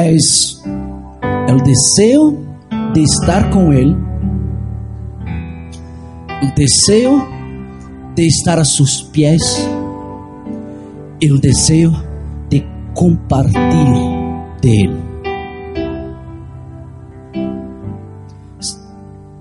É 0.02 1.54
o 1.54 1.62
desejo 1.62 2.38
de 2.94 3.02
estar 3.02 3.50
com 3.50 3.74
Ele, 3.74 3.96
o 6.42 6.56
desejo 6.56 7.28
de 8.16 8.26
estar 8.26 8.58
a 8.58 8.64
seus 8.64 9.02
pés 9.02 9.68
e 11.22 11.32
o 11.32 11.38
desejo 11.38 11.92
de 12.50 12.66
compartilhar 12.94 14.56
dele. 14.62 14.98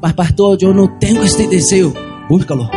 Mas, 0.03 0.13
pastor, 0.13 0.59
eu 0.61 0.75
não 0.75 0.89
tenho 0.99 1.23
este 1.23 1.47
desejo. 1.47 1.95
Búscalo. 2.29 2.69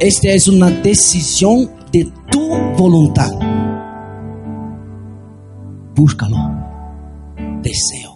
Esta 0.00 0.28
é 0.28 0.36
uma 0.50 0.70
decisão 0.70 1.68
de 1.90 2.04
tu 2.30 2.50
vontade. 2.76 3.47
Búscalo. 5.98 6.38
Deseo. 7.60 8.07